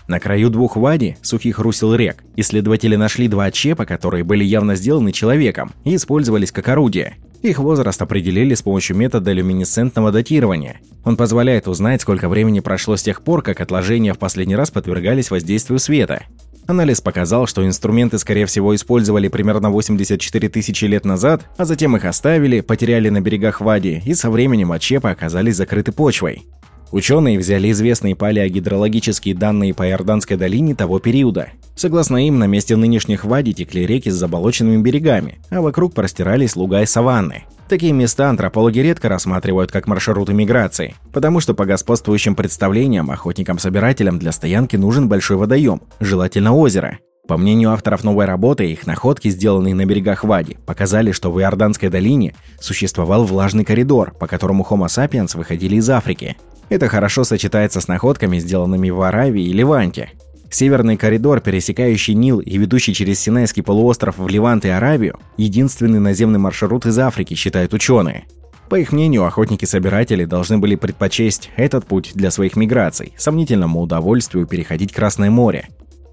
На 0.07 0.19
краю 0.19 0.49
двух 0.49 0.75
вади, 0.75 1.15
сухих 1.21 1.59
русел 1.59 1.93
рек, 1.93 2.23
исследователи 2.35 2.95
нашли 2.95 3.27
два 3.27 3.51
чепа, 3.51 3.85
которые 3.85 4.23
были 4.23 4.43
явно 4.43 4.75
сделаны 4.75 5.11
человеком 5.11 5.71
и 5.83 5.95
использовались 5.95 6.51
как 6.51 6.67
орудие. 6.69 7.17
Их 7.43 7.59
возраст 7.59 8.01
определили 8.01 8.55
с 8.55 8.63
помощью 8.63 8.95
метода 8.95 9.31
люминесцентного 9.31 10.11
датирования. 10.11 10.77
Он 11.05 11.15
позволяет 11.15 11.67
узнать, 11.67 12.01
сколько 12.01 12.29
времени 12.29 12.61
прошло 12.61 12.95
с 12.95 13.03
тех 13.03 13.21
пор, 13.21 13.43
как 13.43 13.61
отложения 13.61 14.15
в 14.15 14.17
последний 14.17 14.55
раз 14.55 14.71
подвергались 14.71 15.29
воздействию 15.29 15.77
света. 15.77 16.23
Анализ 16.65 16.99
показал, 16.99 17.45
что 17.45 17.63
инструменты, 17.65 18.17
скорее 18.17 18.47
всего, 18.47 18.73
использовали 18.73 19.27
примерно 19.27 19.69
84 19.69 20.49
тысячи 20.49 20.85
лет 20.85 21.05
назад, 21.05 21.45
а 21.57 21.65
затем 21.65 21.95
их 21.95 22.05
оставили, 22.05 22.61
потеряли 22.61 23.09
на 23.09 23.21
берегах 23.21 23.61
Вади 23.61 24.01
и 24.03 24.15
со 24.15 24.31
временем 24.31 24.71
от 24.71 24.81
чепа 24.81 25.11
оказались 25.11 25.57
закрыты 25.57 25.91
почвой. 25.91 26.47
Ученые 26.91 27.37
взяли 27.37 27.71
известные 27.71 28.15
палеогидрологические 28.15 29.35
данные 29.35 29.75
по 29.75 29.87
Иорданской 29.87 30.37
долине 30.37 30.73
того 30.73 30.99
периода. 30.99 31.49
Согласно 31.75 32.25
им, 32.25 32.39
на 32.39 32.45
месте 32.45 32.75
нынешних 32.75 33.25
вади 33.25 33.53
текли 33.53 33.85
реки 33.85 34.09
с 34.09 34.15
заболоченными 34.15 34.81
берегами, 34.81 35.39
а 35.49 35.61
вокруг 35.61 35.93
простирались 35.93 36.55
луга 36.55 36.81
и 36.81 36.85
саванны. 36.85 37.43
Такие 37.69 37.93
места 37.93 38.29
антропологи 38.29 38.79
редко 38.79 39.09
рассматривают 39.09 39.71
как 39.71 39.87
маршруты 39.87 40.33
миграции, 40.33 40.95
потому 41.13 41.39
что 41.39 41.53
по 41.53 41.65
господствующим 41.65 42.35
представлениям 42.35 43.11
охотникам-собирателям 43.11 44.17
для 44.17 44.31
стоянки 44.31 44.75
нужен 44.75 45.07
большой 45.07 45.37
водоем, 45.37 45.81
желательно 45.99 46.55
озеро. 46.55 46.97
По 47.27 47.37
мнению 47.37 47.69
авторов 47.73 48.03
новой 48.03 48.25
работы, 48.25 48.71
их 48.71 48.87
находки, 48.87 49.29
сделанные 49.29 49.75
на 49.75 49.85
берегах 49.85 50.23
Вади, 50.23 50.57
показали, 50.65 51.11
что 51.11 51.31
в 51.31 51.39
Иорданской 51.39 51.89
долине 51.89 52.33
существовал 52.59 53.23
влажный 53.23 53.63
коридор, 53.63 54.15
по 54.19 54.25
которому 54.25 54.65
Homo 54.67 54.87
sapiens 54.87 55.37
выходили 55.37 55.75
из 55.75 55.87
Африки. 55.91 56.37
Это 56.69 56.87
хорошо 56.87 57.23
сочетается 57.23 57.81
с 57.81 57.87
находками, 57.87 58.37
сделанными 58.37 58.89
в 58.89 59.01
Аравии 59.01 59.43
и 59.43 59.53
Ливанте. 59.53 60.11
Северный 60.51 60.97
коридор, 60.97 61.41
пересекающий 61.41 62.13
Нил 62.13 62.39
и 62.39 62.57
ведущий 62.57 62.93
через 62.93 63.19
Синайский 63.19 63.63
полуостров 63.63 64.17
в 64.17 64.27
Ливант 64.27 64.65
и 64.65 64.69
Аравию, 64.69 65.19
единственный 65.37 65.99
наземный 65.99 66.39
маршрут 66.39 66.85
из 66.85 66.97
Африки, 66.97 67.33
считают 67.33 67.73
ученые. 67.73 68.25
По 68.69 68.75
их 68.75 68.91
мнению, 68.91 69.25
охотники-собиратели 69.25 70.25
должны 70.25 70.59
были 70.59 70.75
предпочесть 70.75 71.49
этот 71.55 71.87
путь 71.87 72.11
для 72.13 72.29
своих 72.29 72.55
миграций, 72.55 73.13
сомнительному 73.17 73.81
удовольствию 73.81 74.45
переходить 74.45 74.93
Красное 74.93 75.31
море. 75.31 75.69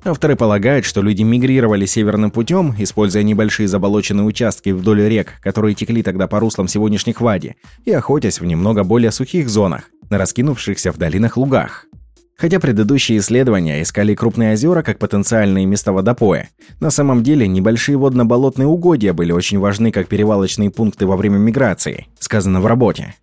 Авторы 0.06 0.36
полагают, 0.36 0.84
что 0.84 1.02
люди 1.02 1.24
мигрировали 1.24 1.84
северным 1.84 2.30
путем, 2.30 2.72
используя 2.78 3.24
небольшие 3.24 3.66
заболоченные 3.66 4.24
участки 4.24 4.70
вдоль 4.70 5.02
рек, 5.02 5.32
которые 5.42 5.74
текли 5.74 6.04
тогда 6.04 6.28
по 6.28 6.38
руслам 6.38 6.68
сегодняшних 6.68 7.20
Вади, 7.20 7.56
и 7.84 7.90
охотясь 7.90 8.40
в 8.40 8.44
немного 8.44 8.84
более 8.84 9.10
сухих 9.10 9.48
зонах, 9.48 9.90
на 10.08 10.16
раскинувшихся 10.16 10.92
в 10.92 10.96
долинах 10.96 11.36
лугах. 11.36 11.86
Хотя 12.36 12.60
предыдущие 12.60 13.18
исследования 13.18 13.82
искали 13.82 14.14
крупные 14.14 14.52
озера 14.52 14.82
как 14.82 15.00
потенциальные 15.00 15.66
места 15.66 15.90
водопоя, 15.90 16.50
на 16.78 16.90
самом 16.90 17.24
деле 17.24 17.48
небольшие 17.48 17.96
водно-болотные 17.96 18.68
угодья 18.68 19.12
были 19.12 19.32
очень 19.32 19.58
важны 19.58 19.90
как 19.90 20.06
перевалочные 20.06 20.70
пункты 20.70 21.06
во 21.06 21.16
время 21.16 21.38
миграции, 21.38 22.06
сказано 22.20 22.60
в 22.60 22.66
работе. 22.66 23.16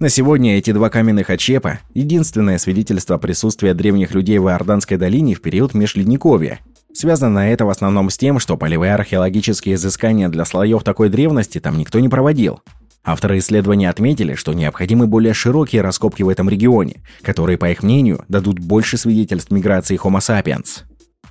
На 0.00 0.10
сегодня 0.10 0.56
эти 0.56 0.70
два 0.70 0.90
каменных 0.90 1.28
отчепа– 1.28 1.80
единственное 1.92 2.58
свидетельство 2.58 3.18
присутствия 3.18 3.74
древних 3.74 4.14
людей 4.14 4.38
в 4.38 4.46
Иорданской 4.46 4.96
долине 4.96 5.34
в 5.34 5.40
период 5.40 5.74
Межледниковья. 5.74 6.60
Связано 6.92 7.40
это 7.40 7.64
в 7.64 7.68
основном 7.68 8.08
с 8.08 8.16
тем, 8.16 8.38
что 8.38 8.56
полевые 8.56 8.94
археологические 8.94 9.74
изыскания 9.74 10.28
для 10.28 10.44
слоев 10.44 10.84
такой 10.84 11.08
древности 11.08 11.58
там 11.58 11.76
никто 11.76 11.98
не 11.98 12.08
проводил. 12.08 12.60
Авторы 13.02 13.38
исследования 13.38 13.90
отметили, 13.90 14.34
что 14.34 14.52
необходимы 14.52 15.08
более 15.08 15.34
широкие 15.34 15.82
раскопки 15.82 16.22
в 16.22 16.28
этом 16.28 16.48
регионе, 16.48 17.02
которые, 17.22 17.58
по 17.58 17.68
их 17.68 17.82
мнению, 17.82 18.24
дадут 18.28 18.60
больше 18.60 18.98
свидетельств 18.98 19.50
миграции 19.50 19.98
Homo 20.00 20.20
sapiens. 20.20 20.84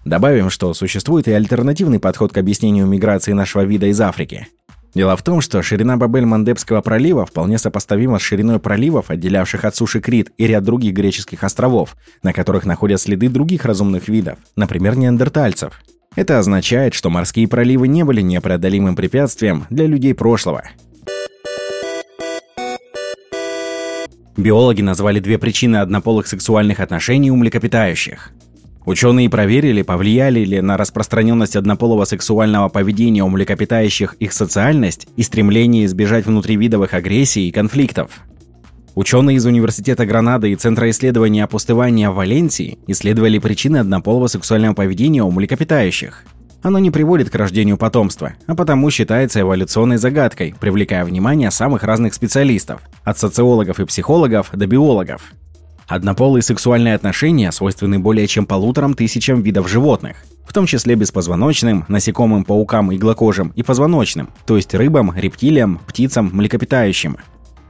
Добавим, 0.04 0.50
что 0.50 0.74
существует 0.74 1.30
и 1.30 1.32
альтернативный 1.32 2.00
подход 2.00 2.34
к 2.34 2.38
объяснению 2.38 2.86
миграции 2.86 3.32
нашего 3.32 3.64
вида 3.64 3.86
из 3.86 4.02
Африки. 4.02 4.48
Дело 4.98 5.16
в 5.16 5.22
том, 5.22 5.42
что 5.42 5.62
ширина 5.62 5.96
Бабель-Мандебского 5.96 6.82
пролива 6.82 7.24
вполне 7.24 7.60
сопоставима 7.60 8.18
с 8.18 8.24
шириной 8.24 8.58
проливов, 8.58 9.12
отделявших 9.12 9.64
от 9.64 9.76
суши 9.76 10.02
Крит 10.02 10.32
и 10.40 10.48
ряд 10.48 10.64
других 10.64 10.96
греческих 10.96 11.44
островов, 11.44 11.96
на 12.24 12.34
которых 12.34 12.66
находят 12.66 13.00
следы 13.00 13.30
других 13.30 13.66
разумных 13.66 14.08
видов, 14.10 14.40
например, 14.56 14.98
неандертальцев. 14.98 15.80
Это 16.16 16.40
означает, 16.40 16.96
что 16.96 17.12
морские 17.12 17.48
проливы 17.48 17.88
не 17.88 18.04
были 18.04 18.22
непреодолимым 18.22 18.96
препятствием 18.96 19.68
для 19.70 19.86
людей 19.86 20.16
прошлого. 20.16 20.64
Биологи 24.36 24.82
назвали 24.82 25.20
две 25.20 25.38
причины 25.38 25.78
однополых 25.78 26.26
сексуальных 26.26 26.80
отношений 26.80 27.30
у 27.30 27.36
млекопитающих. 27.36 28.32
Ученые 28.88 29.30
проверили, 29.30 29.82
повлияли 29.82 30.46
ли 30.46 30.62
на 30.62 30.78
распространенность 30.78 31.58
однополого 31.58 32.06
сексуального 32.06 32.70
поведения 32.70 33.22
у 33.22 33.28
млекопитающих 33.28 34.14
их 34.14 34.32
социальность 34.32 35.10
и 35.18 35.24
стремление 35.24 35.84
избежать 35.84 36.26
внутривидовых 36.26 36.94
агрессий 36.94 37.50
и 37.50 37.52
конфликтов. 37.52 38.12
Ученые 38.96 39.36
из 39.36 39.46
Университета 39.46 40.06
Гранады 40.06 40.54
и 40.54 40.56
Центра 40.56 40.90
исследования 40.90 41.44
опустывания 41.44 42.10
в 42.10 42.16
Валенсии 42.16 42.80
исследовали 42.88 43.40
причины 43.40 43.76
однополого 43.76 44.28
сексуального 44.28 44.74
поведения 44.74 45.22
у 45.22 45.32
млекопитающих. 45.32 46.24
Оно 46.62 46.80
не 46.80 46.90
приводит 46.90 47.30
к 47.30 47.36
рождению 47.36 47.76
потомства, 47.76 48.36
а 48.46 48.56
потому 48.56 48.90
считается 48.90 49.42
эволюционной 49.42 49.98
загадкой, 49.98 50.56
привлекая 50.58 51.04
внимание 51.04 51.52
самых 51.52 51.84
разных 51.84 52.14
специалистов, 52.14 52.80
от 53.04 53.20
социологов 53.20 53.82
и 53.82 53.86
психологов 53.86 54.50
до 54.54 54.66
биологов. 54.66 55.34
Однополые 55.88 56.44
сексуальные 56.44 56.96
отношения 56.96 57.50
свойственны 57.54 57.98
более 57.98 58.28
чем 58.28 58.46
полуторам 58.46 58.94
тысячам 58.94 59.42
видов 59.42 59.70
животных, 59.70 60.18
в 60.46 60.52
том 60.52 60.66
числе 60.66 60.96
беспозвоночным, 60.96 61.86
насекомым, 61.88 62.44
паукам, 62.44 62.94
иглокожим 62.94 63.54
и 63.56 63.64
позвоночным, 63.64 64.30
то 64.46 64.58
есть 64.58 64.74
рыбам, 64.74 65.14
рептилиям, 65.16 65.80
птицам, 65.88 66.30
млекопитающим. 66.34 67.18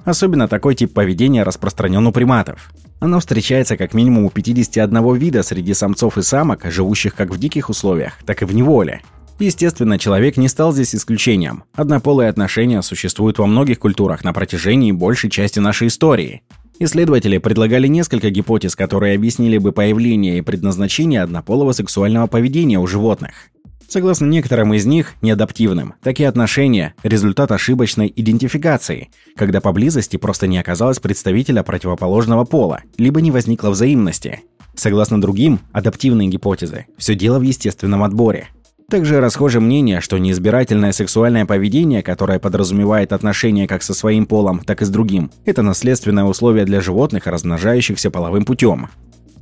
Особенно 0.03 0.47
такой 0.47 0.73
тип 0.73 0.93
поведения 0.93 1.43
распространен 1.43 2.07
у 2.07 2.11
приматов. 2.11 2.71
Оно 2.99 3.19
встречается 3.19 3.77
как 3.77 3.93
минимум 3.93 4.25
у 4.25 4.29
51 4.31 5.15
вида 5.15 5.43
среди 5.43 5.75
самцов 5.75 6.17
и 6.17 6.23
самок, 6.23 6.65
живущих 6.71 7.13
как 7.13 7.29
в 7.29 7.37
диких 7.37 7.69
условиях, 7.69 8.13
так 8.25 8.41
и 8.41 8.45
в 8.45 8.55
неволе. 8.55 9.01
Естественно, 9.39 9.99
человек 9.99 10.37
не 10.37 10.47
стал 10.47 10.73
здесь 10.73 10.95
исключением. 10.95 11.65
Однополые 11.75 12.29
отношения 12.29 12.81
существуют 12.81 13.37
во 13.37 13.45
многих 13.45 13.77
культурах 13.77 14.23
на 14.23 14.33
протяжении 14.33 14.91
большей 14.91 15.29
части 15.29 15.59
нашей 15.59 15.89
истории. 15.89 16.41
Исследователи 16.79 17.39
предлагали 17.39 17.87
несколько 17.87 18.29
гипотез, 18.29 18.75
которые 18.75 19.15
объяснили 19.15 19.57
бы 19.57 19.71
появление 19.71 20.37
и 20.37 20.41
предназначение 20.41 21.23
однополого 21.23 21.71
сексуального 21.71 22.27
поведения 22.27 22.77
у 22.77 22.85
животных. 22.85 23.49
Согласно 23.87 24.25
некоторым 24.25 24.73
из 24.73 24.85
них, 24.85 25.13
неадаптивным, 25.21 25.95
такие 26.03 26.29
отношения– 26.29 26.93
результат 27.03 27.51
ошибочной 27.51 28.11
идентификации, 28.15 29.09
когда 29.35 29.59
поблизости 29.59 30.17
просто 30.17 30.45
не 30.45 30.59
оказалось 30.59 30.99
представителя 30.99 31.63
противоположного 31.63 32.43
пола, 32.43 32.81
либо 32.97 33.21
не 33.21 33.31
возникло 33.31 33.69
взаимности. 33.69 34.41
Согласно 34.75 35.19
другим, 35.19 35.61
адаптивные 35.71 36.27
гипотезы– 36.27 36.85
все 36.97 37.15
дело 37.15 37.39
в 37.39 37.43
естественном 37.43 38.03
отборе– 38.03 38.49
также 38.89 39.19
расхоже 39.19 39.59
мнение, 39.59 39.99
что 39.99 40.17
неизбирательное 40.17 40.93
сексуальное 40.93 41.45
поведение, 41.45 42.01
которое 42.01 42.39
подразумевает 42.39 43.11
отношения 43.11 43.67
как 43.67 43.83
со 43.83 43.93
своим 43.93 44.25
полом, 44.25 44.61
так 44.65 44.81
и 44.81 44.85
с 44.85 44.89
другим, 44.89 45.29
это 45.43 45.61
наследственное 45.61 46.23
условие 46.23 46.63
для 46.63 46.79
животных, 46.79 47.27
размножающихся 47.27 48.09
половым 48.09 48.45
путем. 48.45 48.87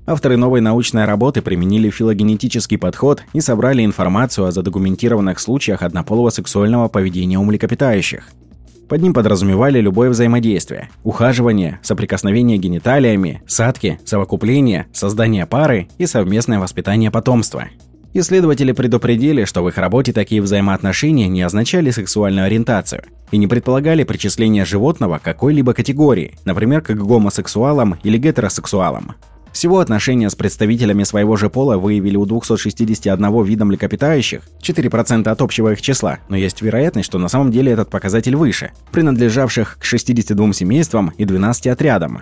Авторы 0.08 0.38
новой 0.38 0.62
научной 0.62 1.05
работы 1.05 1.43
применили 1.43 1.91
филогенетический 1.91 2.79
подход 2.79 3.23
и 3.34 3.41
собрали 3.41 3.86
информацию 3.86 4.47
о 4.47 4.51
задокументированных 4.51 5.39
случаях 5.39 5.84
однополого 5.84 6.31
сексуального 6.31 6.88
поведения 6.88 7.38
у 7.38 7.43
млекопитающих. 7.43 8.29
Под 8.89 9.01
ним 9.01 9.13
подразумевали 9.13 9.79
любое 9.79 10.10
взаимодействие– 10.10 10.89
ухаживание, 11.03 11.79
соприкосновение 11.84 12.58
гениталиями, 12.58 13.43
садки, 13.47 13.99
совокупление, 14.05 14.88
создание 14.91 15.45
пары 15.45 15.88
и 15.97 16.08
совместное 16.08 16.60
воспитание 16.60 17.12
потомства– 17.12 17.65
Исследователи 18.17 18.71
предупредили, 18.71 19.43
что 19.43 19.62
в 19.62 19.67
их 19.67 19.78
работе 19.78 20.13
такие 20.13 20.41
взаимоотношения 20.41 21.28
не 21.28 21.41
означали 21.41 21.91
сексуальную 21.91 22.45
ориентацию 22.45 23.04
и 23.32 23.38
не 23.38 23.45
предполагали 23.45 24.06
причисление 24.06 24.63
животного 24.63 25.17
к 25.17 25.21
какой-либо 25.21 25.73
категории, 25.73 26.34
например, 26.45 26.80
как 26.80 26.97
гомосексуалам 26.97 27.97
или 28.04 28.17
гетеросексуалам. 28.17 29.15
Всего 29.51 29.80
отношения 29.80 30.30
с 30.30 30.36
представителями 30.36 31.04
своего 31.04 31.36
же 31.36 31.49
пола 31.49 31.75
выявили 31.75 32.15
у 32.15 32.25
261 32.25 33.43
вида 33.43 33.65
млекопитающих, 33.65 34.43
4% 34.62 35.28
от 35.28 35.41
общего 35.41 35.73
их 35.73 35.82
числа, 35.82 36.19
но 36.30 36.38
есть 36.38 36.62
вероятность, 36.62 37.08
что 37.08 37.19
на 37.19 37.28
самом 37.28 37.51
деле 37.51 37.73
этот 37.73 37.89
показатель 37.89 38.38
выше, 38.38 38.71
принадлежавших 38.93 39.78
к 39.78 39.84
62 39.84 40.54
семействам 40.54 41.12
и 41.17 41.25
12 41.25 41.67
отрядам. 41.67 42.21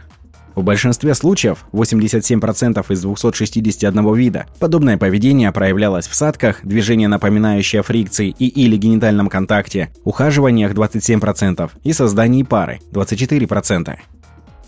В 0.55 0.63
большинстве 0.63 1.15
случаев, 1.15 1.65
87% 1.73 2.85
из 2.93 3.01
261 3.01 4.13
вида, 4.13 4.45
подобное 4.59 4.97
поведение 4.97 5.51
проявлялось 5.51 6.07
в 6.07 6.13
садках, 6.13 6.59
движение 6.63 7.07
напоминающее 7.07 7.81
фрикции 7.81 8.35
и 8.37 8.47
или 8.47 8.77
генитальном 8.77 9.29
контакте, 9.29 9.89
ухаживаниях 10.03 10.73
27% 10.73 11.71
и 11.83 11.93
создании 11.93 12.43
пары 12.43 12.79
24%. 12.91 13.97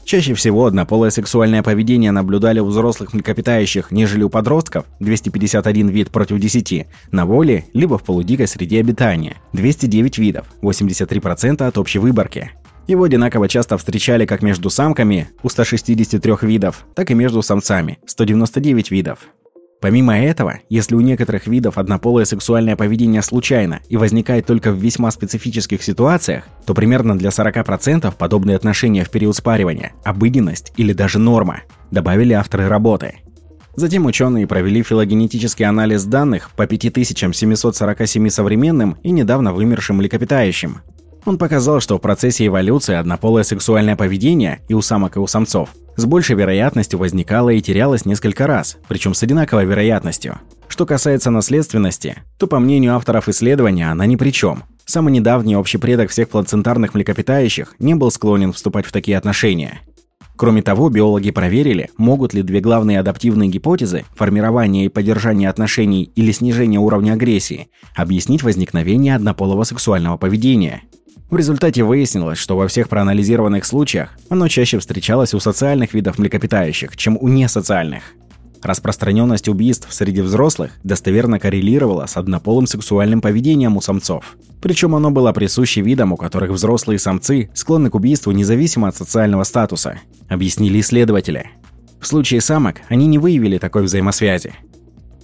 Чаще 0.06 0.36
всего 0.36 0.68
однополое 0.68 1.10
сексуальное 1.10 1.64
поведение 1.64 2.12
наблюдали 2.12 2.60
у 2.60 2.66
взрослых 2.66 3.14
млекопитающих, 3.14 3.90
нежели 3.90 4.22
у 4.22 4.30
подростков, 4.30 4.86
251 5.00 5.90
вид 5.90 6.12
против 6.12 6.40
10, 6.40 6.86
на 7.12 7.26
воле, 7.26 7.66
либо 7.74 7.98
в 7.98 8.04
полудикой 8.04 8.48
среде 8.48 8.80
обитания, 8.80 9.38
209 9.54 10.20
видов, 10.20 10.46
83% 10.62 11.66
от 11.66 11.78
общей 11.80 11.98
выборки. 11.98 12.52
Его 12.88 13.04
одинаково 13.04 13.48
часто 13.48 13.78
встречали 13.78 14.26
как 14.26 14.44
между 14.44 14.70
самками 14.70 15.30
у 15.42 15.50
163 15.50 16.34
видов, 16.42 16.86
так 16.94 17.10
и 17.10 17.16
между 17.16 17.42
самцами 17.42 17.98
199 18.06 18.92
видов. 18.92 19.20
Помимо 19.82 20.18
этого, 20.18 20.60
если 20.70 20.96
у 20.96 21.02
некоторых 21.02 21.48
видов 21.48 21.78
однополое 21.78 22.26
сексуальное 22.26 22.76
поведение 22.76 23.22
случайно 23.22 23.82
и 23.90 23.98
возникает 23.98 24.46
только 24.46 24.72
в 24.72 24.78
весьма 24.78 25.12
специфических 25.12 25.84
ситуациях, 25.84 26.46
то 26.66 26.74
примерно 26.74 27.18
для 27.18 27.30
40% 27.30 28.14
подобные 28.18 28.56
отношения 28.56 29.04
в 29.04 29.10
период 29.10 29.36
спаривания– 29.36 29.94
обыденность 30.04 30.72
или 30.78 30.94
даже 30.94 31.20
норма, 31.20 31.62
добавили 31.92 32.34
авторы 32.34 32.68
работы. 32.68 33.16
Затем 33.76 34.06
ученые 34.06 34.48
провели 34.48 34.82
филогенетический 34.84 35.66
анализ 35.66 36.06
данных 36.06 36.52
по 36.56 36.66
5747 36.66 38.30
современным 38.30 38.98
и 39.04 39.12
недавно 39.12 39.54
вымершим 39.54 39.98
млекопитающим, 39.98 40.80
он 41.26 41.38
показал, 41.38 41.80
что 41.80 41.98
в 41.98 42.02
процессе 42.02 42.48
эволюции 42.48 42.96
однополое 42.96 43.44
сексуальное 43.44 43.96
поведение 43.96 44.62
и 44.68 44.74
у 44.74 44.82
самок, 44.82 45.18
и 45.18 45.20
у 45.20 45.28
самцов 45.28 45.70
с 45.98 46.06
большей 46.06 46.36
вероятностью 46.36 47.00
возникало 47.00 47.50
и 47.50 47.62
терялось 47.62 48.06
несколько 48.06 48.48
раз, 48.48 48.78
причем 48.88 49.14
с 49.14 49.24
одинаковой 49.24 49.66
вероятностью. 49.66 50.40
Что 50.68 50.86
касается 50.86 51.32
наследственности, 51.32 52.18
то, 52.38 52.48
по 52.48 52.60
мнению 52.60 52.96
авторов 52.96 53.30
исследования, 53.30 53.90
она 53.90 54.06
ни 54.06 54.16
при 54.16 54.32
чем. 54.32 54.64
Самый 54.86 55.14
недавний 55.14 55.56
общий 55.56 55.78
предок 55.78 56.10
всех 56.10 56.30
плацентарных 56.30 56.94
млекопитающих 56.94 57.76
не 57.80 57.96
был 57.96 58.12
склонен 58.12 58.52
вступать 58.52 58.86
в 58.86 58.92
такие 58.92 59.18
отношения. 59.18 59.80
Кроме 60.36 60.62
того, 60.62 60.90
биологи 60.90 61.32
проверили, 61.32 61.90
могут 61.98 62.34
ли 62.34 62.42
две 62.42 62.60
главные 62.60 63.00
адаптивные 63.00 63.50
гипотезы– 63.50 64.04
формирование 64.16 64.86
и 64.86 64.90
поддержание 64.90 65.50
отношений 65.50 66.04
или 66.04 66.34
снижение 66.34 66.80
уровня 66.80 67.14
агрессии– 67.14 67.70
объяснить 67.96 68.44
возникновение 68.44 69.16
однополого 69.16 69.64
сексуального 69.64 70.18
поведения– 70.18 70.82
в 71.30 71.36
результате 71.36 71.84
выяснилось, 71.84 72.38
что 72.38 72.56
во 72.56 72.68
всех 72.68 72.88
проанализированных 72.88 73.66
случаях 73.66 74.12
оно 74.30 74.48
чаще 74.48 74.80
встречалось 74.80 75.34
у 75.34 75.40
социальных 75.40 75.94
видов 75.94 76.20
млекопитающих, 76.20 76.96
чем 76.96 77.18
у 77.20 77.28
несоциальных. 77.28 78.04
Распространенность 78.62 79.48
убийств 79.48 79.88
среди 79.92 80.22
взрослых 80.22 80.72
достоверно 80.84 81.40
коррелировала 81.40 82.06
с 82.08 82.18
однополым 82.18 82.68
сексуальным 82.68 83.22
поведением 83.22 83.78
у 83.78 83.82
самцов. 83.82 84.38
Причем 84.62 84.96
оно 84.96 85.12
было 85.12 85.34
присуще 85.34 85.82
видам, 85.82 86.14
у 86.14 86.18
которых 86.18 86.52
взрослые 86.52 86.98
самцы 86.98 87.50
склонны 87.54 87.92
к 87.92 87.96
убийству 87.96 88.32
независимо 88.32 88.88
от 88.88 88.96
социального 88.96 89.44
статуса, 89.44 90.00
объяснили 90.30 90.80
исследователи. 90.80 91.52
В 92.00 92.08
случае 92.08 92.42
самок 92.42 92.78
они 92.88 93.08
не 93.08 93.20
выявили 93.20 93.58
такой 93.58 93.84
взаимосвязи. 93.84 94.54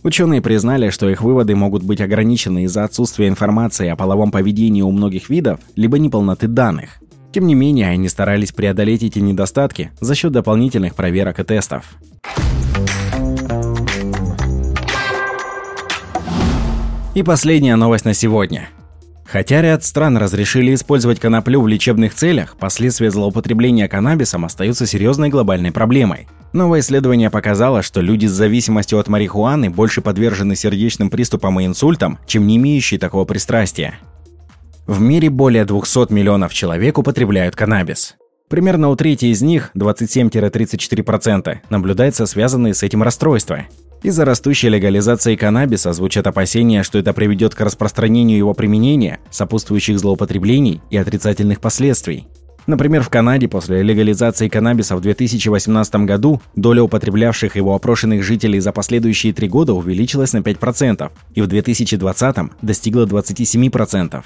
Ученые 0.04 0.42
признали, 0.42 0.90
что 0.90 1.10
их 1.10 1.22
выводы 1.22 1.56
могут 1.56 1.84
быть 1.84 2.02
ограничены 2.02 2.64
из-за 2.64 2.84
отсутствия 2.84 3.28
информации 3.28 3.88
о 3.88 3.96
половом 3.96 4.32
поведении 4.32 4.82
у 4.82 4.90
многих 4.90 5.30
видов, 5.30 5.60
либо 5.76 6.00
неполноты 6.00 6.48
данных. 6.48 6.98
Тем 7.32 7.46
не 7.46 7.54
менее, 7.54 7.88
они 7.88 8.10
старались 8.10 8.52
преодолеть 8.52 9.04
эти 9.04 9.20
недостатки 9.20 9.92
за 10.00 10.16
счет 10.16 10.32
дополнительных 10.32 10.96
проверок 10.96 11.40
и 11.40 11.44
тестов. 11.44 11.96
И 17.14 17.24
последняя 17.24 17.76
новость 17.76 18.06
на 18.06 18.14
сегодня. 18.14 18.70
Хотя 19.32 19.62
ряд 19.62 19.86
стран 19.86 20.18
разрешили 20.18 20.76
использовать 20.76 21.22
коноплю 21.22 21.62
в 21.62 21.68
лечебных 21.68 22.14
целях, 22.14 22.58
последствия 22.58 23.10
злоупотребления 23.12 23.88
каннабисом 23.88 24.44
остаются 24.44 24.86
серьезной 24.86 25.30
глобальной 25.30 25.72
проблемой. 25.72 26.28
Новое 26.52 26.82
исследование 26.82 27.30
показало, 27.30 27.82
что 27.82 28.02
люди 28.02 28.26
с 28.26 28.32
зависимостью 28.32 29.00
от 29.00 29.08
марихуаны 29.08 29.70
больше 29.70 30.02
подвержены 30.02 30.58
сердечным 30.58 31.10
приступам 31.10 31.62
и 31.62 31.66
инсультам, 31.66 32.20
чем 32.28 32.46
не 32.46 32.58
имеющие 32.58 33.00
такого 33.00 33.24
пристрастия. 33.24 34.00
В 34.86 35.00
мире 35.00 35.30
более 35.30 35.64
200 35.64 36.12
миллионов 36.12 36.54
человек 36.54 36.98
употребляют 36.98 37.56
каннабис. 37.56 38.16
Примерно 38.50 38.90
у 38.90 38.98
трети 38.98 39.28
из 39.28 39.42
них, 39.42 39.72
27-34%, 39.76 41.60
наблюдается 41.70 42.26
связанные 42.26 42.74
с 42.74 42.84
этим 42.84 43.02
расстройства. 43.02 43.62
Из-за 44.04 44.26
растущей 44.26 44.70
легализации 44.70 45.36
каннабиса 45.36 45.94
звучат 45.94 46.26
опасения, 46.26 46.82
что 46.82 46.98
это 46.98 47.14
приведет 47.14 47.54
к 47.54 47.62
распространению 47.62 48.36
его 48.36 48.56
применения, 48.56 49.20
сопутствующих 49.30 50.00
злоупотреблений 50.00 50.82
и 50.90 50.98
отрицательных 50.98 51.62
последствий. 51.62 52.28
Например, 52.66 53.04
в 53.04 53.10
Канаде 53.10 53.48
после 53.48 53.84
легализации 53.84 54.48
каннабиса 54.48 54.96
в 54.96 55.02
2018 55.02 55.96
году 55.98 56.42
доля 56.56 56.82
употреблявших 56.82 57.56
его 57.56 57.76
опрошенных 57.76 58.24
жителей 58.24 58.60
за 58.60 58.72
последующие 58.72 59.34
три 59.34 59.48
года 59.48 59.74
увеличилась 59.74 60.34
на 60.34 60.40
5% 60.40 61.12
и 61.36 61.42
в 61.42 61.48
2020 61.48 62.36
достигла 62.64 63.06
27%. 63.06 64.24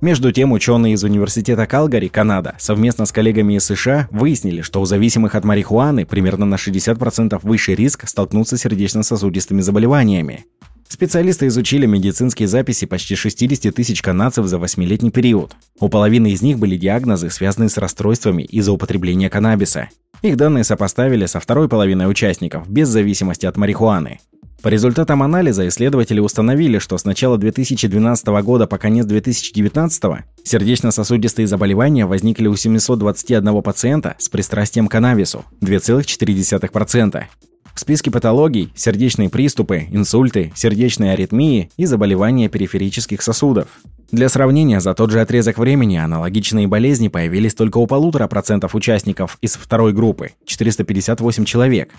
Между 0.00 0.30
тем, 0.30 0.52
ученые 0.52 0.94
из 0.94 1.02
Университета 1.02 1.66
Калгари, 1.66 2.06
Канада, 2.06 2.54
совместно 2.60 3.04
с 3.04 3.10
коллегами 3.10 3.54
из 3.54 3.64
США 3.64 4.08
выяснили, 4.12 4.60
что 4.60 4.80
у 4.80 4.84
зависимых 4.84 5.34
от 5.34 5.44
марихуаны 5.44 6.06
примерно 6.06 6.46
на 6.46 6.54
60% 6.54 7.40
выше 7.42 7.74
риск 7.74 8.06
столкнуться 8.06 8.56
с 8.56 8.60
сердечно-сосудистыми 8.60 9.60
заболеваниями. 9.60 10.44
Специалисты 10.88 11.48
изучили 11.48 11.86
медицинские 11.86 12.46
записи 12.46 12.86
почти 12.86 13.16
60 13.16 13.74
тысяч 13.74 14.00
канадцев 14.00 14.46
за 14.46 14.58
8-летний 14.58 15.10
период. 15.10 15.56
У 15.80 15.88
половины 15.88 16.30
из 16.30 16.42
них 16.42 16.60
были 16.60 16.76
диагнозы, 16.76 17.28
связанные 17.28 17.68
с 17.68 17.76
расстройствами 17.76 18.44
из-за 18.44 18.70
употребления 18.70 19.28
каннабиса. 19.28 19.88
Их 20.22 20.36
данные 20.36 20.62
сопоставили 20.62 21.26
со 21.26 21.40
второй 21.40 21.68
половиной 21.68 22.08
участников, 22.08 22.70
без 22.70 22.88
зависимости 22.88 23.46
от 23.46 23.56
марихуаны. 23.56 24.20
По 24.60 24.68
результатам 24.68 25.22
анализа 25.22 25.68
исследователи 25.68 26.18
установили, 26.18 26.78
что 26.78 26.98
с 26.98 27.04
начала 27.04 27.38
2012 27.38 28.26
года 28.42 28.66
по 28.66 28.76
конец 28.76 29.06
2019 29.06 30.02
сердечно-сосудистые 30.42 31.46
заболевания 31.46 32.06
возникли 32.06 32.48
у 32.48 32.56
721 32.56 33.62
пациента 33.62 34.16
с 34.18 34.28
пристрастием 34.28 34.88
к 34.88 34.90
каннабису– 34.90 35.44
2,4%. 35.60 37.24
В 37.72 37.80
списке 37.80 38.10
патологий– 38.10 38.72
сердечные 38.74 39.30
приступы, 39.30 39.86
инсульты, 39.92 40.52
сердечные 40.56 41.12
аритмии 41.12 41.70
и 41.76 41.86
заболевания 41.86 42.48
периферических 42.48 43.22
сосудов. 43.22 43.68
Для 44.10 44.28
сравнения, 44.28 44.80
за 44.80 44.92
тот 44.94 45.12
же 45.12 45.20
отрезок 45.20 45.58
времени 45.58 45.98
аналогичные 45.98 46.66
болезни 46.66 47.06
появились 47.06 47.54
только 47.54 47.78
у 47.78 47.86
полутора 47.86 48.26
процентов 48.26 48.74
участников 48.74 49.38
из 49.40 49.54
второй 49.54 49.92
группы– 49.92 50.32
458 50.46 51.44
человек. 51.44 51.90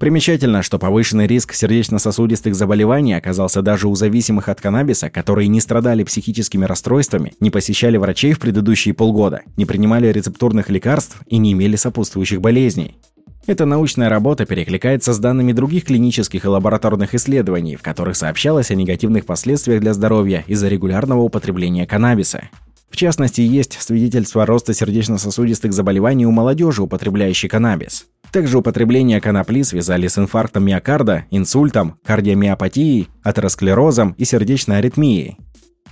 Примечательно, 0.00 0.62
что 0.62 0.78
повышенный 0.78 1.26
риск 1.26 1.52
сердечно-сосудистых 1.52 2.54
заболеваний 2.54 3.12
оказался 3.12 3.60
даже 3.60 3.86
у 3.86 3.94
зависимых 3.94 4.48
от 4.48 4.58
каннабиса, 4.58 5.10
которые 5.10 5.48
не 5.48 5.60
страдали 5.60 6.04
психическими 6.04 6.64
расстройствами, 6.64 7.34
не 7.38 7.50
посещали 7.50 7.98
врачей 7.98 8.32
в 8.32 8.38
предыдущие 8.38 8.94
полгода, 8.94 9.42
не 9.58 9.66
принимали 9.66 10.06
рецептурных 10.06 10.70
лекарств 10.70 11.20
и 11.26 11.36
не 11.36 11.52
имели 11.52 11.76
сопутствующих 11.76 12.40
болезней. 12.40 12.96
Эта 13.46 13.66
научная 13.66 14.08
работа 14.08 14.46
перекликается 14.46 15.12
с 15.12 15.18
данными 15.18 15.52
других 15.52 15.84
клинических 15.84 16.46
и 16.46 16.48
лабораторных 16.48 17.14
исследований, 17.14 17.76
в 17.76 17.82
которых 17.82 18.16
сообщалось 18.16 18.70
о 18.70 18.76
негативных 18.76 19.26
последствиях 19.26 19.82
для 19.82 19.92
здоровья 19.92 20.44
из-за 20.46 20.68
регулярного 20.68 21.20
употребления 21.20 21.86
каннабиса. 21.86 22.48
В 22.88 22.96
частности, 22.96 23.42
есть 23.42 23.76
свидетельство 23.78 24.46
роста 24.46 24.72
сердечно-сосудистых 24.72 25.74
заболеваний 25.74 26.24
у 26.24 26.30
молодежи, 26.30 26.82
употребляющей 26.82 27.50
каннабис. 27.50 28.06
Также 28.32 28.58
употребление 28.58 29.20
конопли 29.20 29.62
связали 29.62 30.06
с 30.06 30.16
инфарктом 30.16 30.64
миокарда, 30.64 31.24
инсультом, 31.30 31.98
кардиомиопатией, 32.04 33.08
атеросклерозом 33.22 34.12
и 34.12 34.24
сердечной 34.24 34.78
аритмией. 34.78 35.36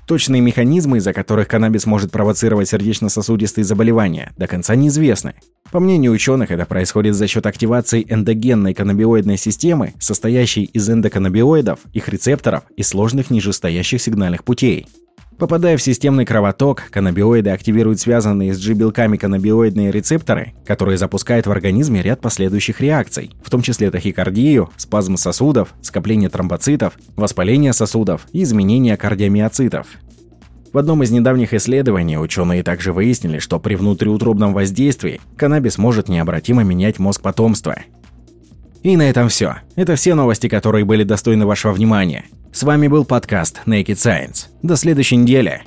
Точные 0.06 0.40
механизмы, 0.40 0.98
из-за 0.98 1.12
которых 1.12 1.48
каннабис 1.48 1.84
может 1.84 2.10
провоцировать 2.10 2.68
сердечно-сосудистые 2.68 3.64
заболевания, 3.64 4.32
до 4.38 4.46
конца 4.46 4.74
неизвестны. 4.74 5.34
По 5.70 5.80
мнению 5.80 6.12
ученых, 6.12 6.50
это 6.50 6.64
происходит 6.64 7.14
за 7.14 7.26
счет 7.26 7.44
активации 7.44 8.06
эндогенной 8.08 8.72
каннабиоидной 8.72 9.36
системы, 9.36 9.92
состоящей 9.98 10.64
из 10.64 10.88
эндоканнабиоидов, 10.88 11.80
их 11.92 12.08
рецепторов 12.08 12.62
и 12.74 12.82
сложных 12.82 13.30
нижестоящих 13.30 14.00
сигнальных 14.00 14.44
путей. 14.44 14.86
Попадая 15.38 15.76
в 15.76 15.82
системный 15.82 16.24
кровоток, 16.24 16.82
каннабиоиды 16.90 17.50
активируют 17.50 18.00
связанные 18.00 18.52
с 18.52 18.58
G-белками 18.58 19.16
каннабиоидные 19.16 19.92
рецепторы, 19.92 20.54
которые 20.66 20.98
запускают 20.98 21.46
в 21.46 21.52
организме 21.52 22.02
ряд 22.02 22.20
последующих 22.20 22.80
реакций, 22.80 23.30
в 23.44 23.48
том 23.48 23.62
числе 23.62 23.92
тахикардию, 23.92 24.70
спазм 24.76 25.16
сосудов, 25.16 25.74
скопление 25.80 26.28
тромбоцитов, 26.28 26.94
воспаление 27.14 27.72
сосудов 27.72 28.26
и 28.32 28.42
изменение 28.42 28.96
кардиомиоцитов. 28.96 29.86
В 30.72 30.76
одном 30.76 31.04
из 31.04 31.12
недавних 31.12 31.54
исследований 31.54 32.18
ученые 32.18 32.64
также 32.64 32.92
выяснили, 32.92 33.38
что 33.38 33.60
при 33.60 33.76
внутриутробном 33.76 34.52
воздействии 34.52 35.20
каннабис 35.36 35.78
может 35.78 36.08
необратимо 36.08 36.64
менять 36.64 36.98
мозг 36.98 37.22
потомства. 37.22 37.76
И 38.82 38.96
на 38.96 39.08
этом 39.08 39.28
все. 39.28 39.58
Это 39.76 39.94
все 39.94 40.14
новости, 40.14 40.48
которые 40.48 40.84
были 40.84 41.04
достойны 41.04 41.46
вашего 41.46 41.72
внимания. 41.72 42.24
С 42.52 42.62
вами 42.62 42.88
был 42.88 43.04
подкаст 43.04 43.60
Naked 43.66 43.96
Science. 43.96 44.46
До 44.62 44.76
следующей 44.76 45.16
недели. 45.16 45.62